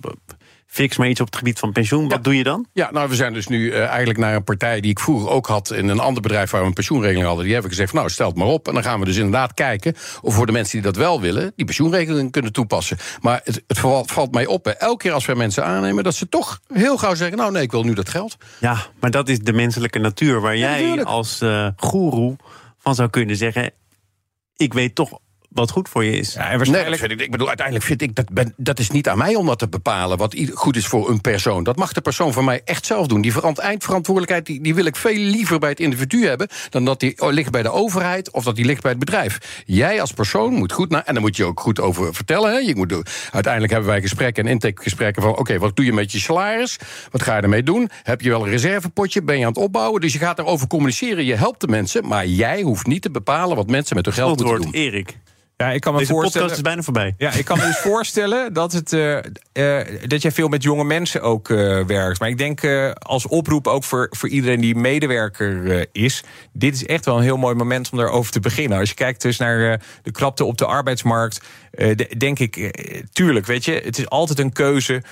fix 0.76 0.98
maar 0.98 1.08
iets 1.08 1.20
op 1.20 1.26
het 1.26 1.36
gebied 1.36 1.60
van 1.60 1.72
pensioen. 1.72 2.08
Wat 2.08 2.24
doe 2.24 2.38
je 2.38 2.44
dan? 2.44 2.66
Ja, 2.74 2.92
nou, 2.92 3.10
we 3.10 3.16
zijn 3.16 3.34
dus 3.34 3.48
nu 3.48 3.72
uh, 3.72 3.86
eigenlijk 3.86 4.20
naar 4.20 4.36
een 4.36 4.44
partij 4.44 4.82
die 4.82 4.92
ik 4.92 5.00
vroeger 5.00 5.30
ook 5.30 5.48
had 5.48 5.72
in 5.72 5.88
een 5.88 6.00
ander 6.00 6.22
bedrijf 6.22 6.52
waar 6.52 6.62
we 6.62 6.68
een 6.68 6.74
pensioenregeling 6.74 7.26
hadden. 7.26 7.44
Die 7.44 7.54
hebben 7.54 7.72
gezegd: 7.72 7.94
Nou, 7.94 8.10
stel 8.10 8.28
het 8.28 8.38
maar 8.38 8.48
op. 8.48 8.68
En 8.68 8.74
dan 8.74 8.84
gaan 8.84 9.00
we 9.00 9.06
dus 9.06 9.16
inderdaad 9.16 9.54
kijken 9.54 9.96
of 10.22 10.34
voor 10.34 10.46
de 10.46 10.52
mensen 10.52 10.72
die 10.72 10.92
dat 10.92 10.96
wel 10.96 11.22
willen, 11.22 11.54
die 11.56 11.66
pensioenregeling 11.66 12.32
kunnen 12.32 12.52
toepassen. 12.52 12.98
Maar 13.22 13.42
het, 13.44 13.64
het 13.68 13.80
valt 14.06 14.32
mij 14.32 14.46
op, 14.46 14.66
hè, 14.66 14.72
elke 14.72 14.98
keer 14.98 15.12
als 15.12 15.26
we 15.26 15.36
mensen 15.36 15.66
aannemen, 15.66 16.04
dat 16.04 16.16
ze 16.16 16.30
toch 16.30 16.60
heel 16.68 16.98
gauw 16.98 17.16
zeggen: 17.16 17.38
Nou, 17.38 17.52
nee, 17.52 17.64
ik 17.64 17.72
wil 17.72 17.84
nu 17.84 17.94
dat 17.94 18.10
geld. 18.10 18.38
Ja, 18.60 18.78
maar 19.00 19.12
dat 19.12 19.30
is 19.30 19.40
de 19.40 19.54
menselijke 19.54 20.00
natuur 20.00 20.42
waar 20.42 20.58
jij 20.58 21.04
als 21.04 21.42
uh, 21.42 21.68
goeroe 21.76 22.36
van 22.78 22.96
zou 22.96 23.10
kunnen 23.10 23.36
zeggen: 23.36 23.72
Ik 24.56 24.74
weet 24.74 24.96
toch 24.96 25.20
wat 25.56 25.72
goed 25.72 25.90
voor 25.90 26.04
je 26.04 26.12
is. 26.12 26.34
Ja, 26.34 26.50
en 26.50 26.58
waarschijnlijk... 26.58 27.02
Nee, 27.02 27.10
ik, 27.10 27.22
ik 27.22 27.32
bedoel, 27.32 27.48
uiteindelijk 27.48 27.86
vind 27.86 28.02
ik 28.02 28.16
dat 28.16 28.34
ben, 28.34 28.54
dat 28.58 28.80
is 28.80 28.90
niet 28.90 29.10
aan 29.10 29.18
mij 29.18 29.36
om 29.36 29.46
dat 29.46 29.60
te 29.60 29.68
bepalen 29.68 30.18
wat 30.18 30.36
goed 30.54 30.76
is 30.76 30.88
voor 30.88 31.10
een 31.10 31.22
persoon. 31.22 31.64
Dat 31.64 31.76
mag 31.76 31.94
de 31.94 32.02
persoon 32.02 32.34
van 32.34 32.46
mij 32.46 32.62
echt 32.66 32.86
zelf 32.86 33.08
doen. 33.08 33.22
Die 33.22 33.34
eindverantwoordelijkheid 33.56 34.46
die, 34.46 34.62
die 34.62 34.76
wil 34.76 34.86
ik 34.86 34.96
veel 34.96 35.18
liever 35.18 35.60
bij 35.60 35.70
het 35.70 35.80
individu 35.80 36.28
hebben 36.28 36.48
dan 36.70 36.86
dat 36.86 37.00
die 37.00 37.16
ligt 37.30 37.52
bij 37.52 37.62
de 37.62 37.72
overheid 37.72 38.32
of 38.32 38.44
dat 38.44 38.56
die 38.56 38.66
ligt 38.66 38.82
bij 38.82 38.92
het 38.92 39.00
bedrijf. 39.00 39.64
Jij 39.66 40.02
als 40.02 40.12
persoon 40.12 40.54
moet 40.54 40.72
goed 40.72 40.90
naar 40.90 41.04
en 41.04 41.14
dan 41.14 41.24
moet 41.24 41.36
je 41.36 41.46
ook 41.46 41.60
goed 41.60 41.80
over 41.80 42.14
vertellen. 42.14 42.52
Hè. 42.52 42.58
Je 42.58 42.76
moet, 42.76 42.94
uiteindelijk 43.32 43.74
hebben 43.74 43.90
wij 43.90 44.02
gesprekken 44.02 44.46
en 44.46 44.52
intakegesprekken 44.52 45.22
van 45.22 45.38
oké, 45.38 45.58
wat 45.58 45.76
doe 45.76 45.86
je 45.86 45.94
met 45.94 46.12
je 46.12 46.20
salaris? 46.20 46.78
Wat 47.12 47.24
ga 47.24 47.36
je 47.36 47.42
ermee 47.42 47.64
doen? 47.64 47.90
Heb 48.04 48.22
je 48.22 48.30
wel 48.30 48.44
een 48.44 48.50
reservepotje? 48.50 49.22
Ben 49.22 49.38
je 49.38 49.42
aan 49.42 49.54
het 49.54 49.58
opbouwen? 49.64 50.02
Dus 50.02 50.14
je 50.14 50.20
gaat 50.20 50.40
erover 50.40 50.68
communiceren. 50.68 51.26
Je 51.26 51.36
helpt 51.36 51.62
de 51.62 51.68
mensen, 51.68 52.08
maar 52.08 52.28
jij 52.28 52.62
hoeft 52.62 52.88
niet 52.88 53.02
te 53.02 53.12
bepalen 53.12 53.56
wat 53.56 53.70
mensen 53.70 53.96
met 53.96 54.06
hun 54.06 54.14
geld 54.14 54.40
moeten 54.40 54.62
doen. 54.62 54.74
Erik. 54.74 55.18
Ja, 55.58 55.72
ik 55.72 55.82
kan 55.82 55.94
me 55.94 56.00
Deze 56.00 56.12
voorstellen. 56.12 56.48
podcast 56.48 56.58
is 56.58 56.62
bijna 56.62 56.82
voorbij. 56.82 57.16
Ja, 57.18 57.32
ik 57.32 57.46
kan 57.46 57.58
me 57.58 57.64
dus 57.66 57.78
voorstellen 57.92 58.54
dat, 58.54 58.72
het, 58.72 58.94
eh, 58.94 59.18
eh, 59.52 59.88
dat 60.08 60.22
jij 60.22 60.32
veel 60.32 60.48
met 60.48 60.64
jonge 60.64 60.84
mensen 60.84 61.22
ook 61.22 61.50
eh, 61.50 61.86
werkt. 61.86 62.20
Maar 62.20 62.30
ik 62.30 62.38
denk 62.38 62.62
als 63.00 63.28
oproep 63.28 63.68
ook 63.68 63.84
voor, 63.84 64.08
voor 64.12 64.30
iedereen 64.30 64.62
die 64.62 64.76
medewerker 64.76 65.86
is... 65.92 66.24
dit 66.54 66.74
is 66.74 66.86
echt 66.86 67.06
wel 67.06 67.18
een 67.18 67.24
heel 67.24 67.38
mooi 67.38 67.56
moment 67.56 67.90
om 67.92 67.98
daarover 67.98 68.32
te 68.32 68.40
beginnen. 68.40 68.80
Als 68.80 68.90
je 68.90 68.96
kijkt 68.96 69.22
dus 69.22 69.38
naar 69.38 69.82
de 70.04 70.12
krapte 70.12 70.46
op 70.46 70.58
de 70.58 70.66
arbeidsmarkt... 70.66 71.42
de- 71.72 72.16
denk 72.18 72.40
ik, 72.40 72.80
tuurlijk, 73.12 73.46
weet 73.46 73.66
je, 73.66 73.82
het 73.84 73.98
is 73.98 74.10
altijd 74.10 74.40
een 74.40 74.54
keuze... 74.54 75.04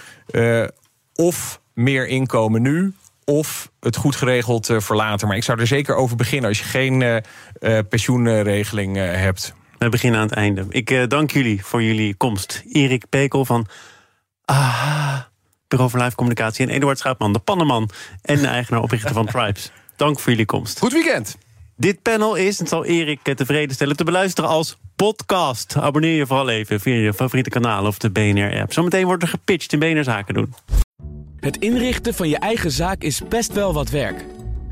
of 1.14 1.60
meer 1.74 2.08
inkomen 2.08 2.62
nu... 2.62 2.94
Of 3.26 3.72
het 3.80 3.96
goed 3.96 4.16
geregeld 4.16 4.70
voor 4.78 4.96
later. 4.96 5.28
Maar 5.28 5.38
ik 5.38 5.44
zou 5.44 5.60
er 5.60 5.68
zeker 5.68 5.96
over 5.96 6.16
beginnen 6.16 6.50
als 6.50 6.60
je 6.60 6.64
geen 6.64 7.24
pensioenregeling 7.90 8.96
hebt. 8.96 9.54
We 9.84 9.90
beginnen 9.90 10.20
aan 10.20 10.26
het 10.26 10.36
einde. 10.36 10.66
Ik 10.70 10.92
eh, 10.92 11.08
dank 11.08 11.32
jullie 11.32 11.66
voor 11.66 11.84
jullie 11.84 12.16
komst. 12.16 12.64
Erik 12.72 13.10
Pekel 13.10 13.46
van 13.46 13.68
ah, 14.46 15.20
Bureau 15.68 15.92
voor 15.92 16.02
Live 16.02 16.16
Communicatie... 16.16 16.68
en 16.68 16.74
Eduard 16.74 17.00
Schaapman, 17.00 17.34
de 17.34 17.40
pannenman 17.40 17.90
en 18.22 18.42
de 18.42 18.48
eigenaar 18.48 18.82
oprichter 18.82 19.14
van 19.14 19.26
Tribes. 19.26 19.72
Dank 19.96 20.20
voor 20.20 20.32
jullie 20.32 20.46
komst. 20.46 20.80
Goed 20.80 20.92
weekend. 20.94 21.38
Dit 21.78 22.02
panel 22.02 22.36
is, 22.36 22.60
het 22.60 22.70
zal 22.70 22.86
Erik 22.86 23.20
eh, 23.24 23.36
tevreden 23.36 23.76
stellen... 23.76 23.96
te 23.96 24.04
beluisteren 24.04 24.50
als 24.50 24.78
podcast. 24.96 25.76
Abonneer 25.78 26.16
je 26.16 26.26
vooral 26.26 26.50
even 26.50 26.80
via 26.80 26.96
je 26.96 27.14
favoriete 27.14 27.50
kanaal 27.50 27.86
of 27.86 27.98
de 27.98 28.10
BNR-app. 28.10 28.74
Zometeen 28.74 29.06
wordt 29.06 29.24
er 29.24 29.30
gepitcht 29.30 29.74
in 29.74 29.80
BNR 29.80 30.04
Zaken 30.04 30.34
doen. 30.34 30.54
Het 31.40 31.58
inrichten 31.58 32.14
van 32.14 32.30
je 32.30 32.38
eigen 32.38 32.72
zaak 32.72 33.02
is 33.02 33.22
best 33.30 33.54
wel 33.54 33.74
wat 33.74 33.90
werk. 33.90 34.26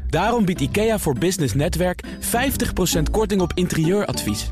Daarom 0.08 0.46
biedt 0.46 0.62
IKEA 0.62 1.00
voor 1.00 1.18
Business 1.18 1.54
Netwerk 1.54 2.04
50% 2.06 3.02
korting 3.12 3.42
op 3.42 3.52
interieuradvies. 3.54 4.52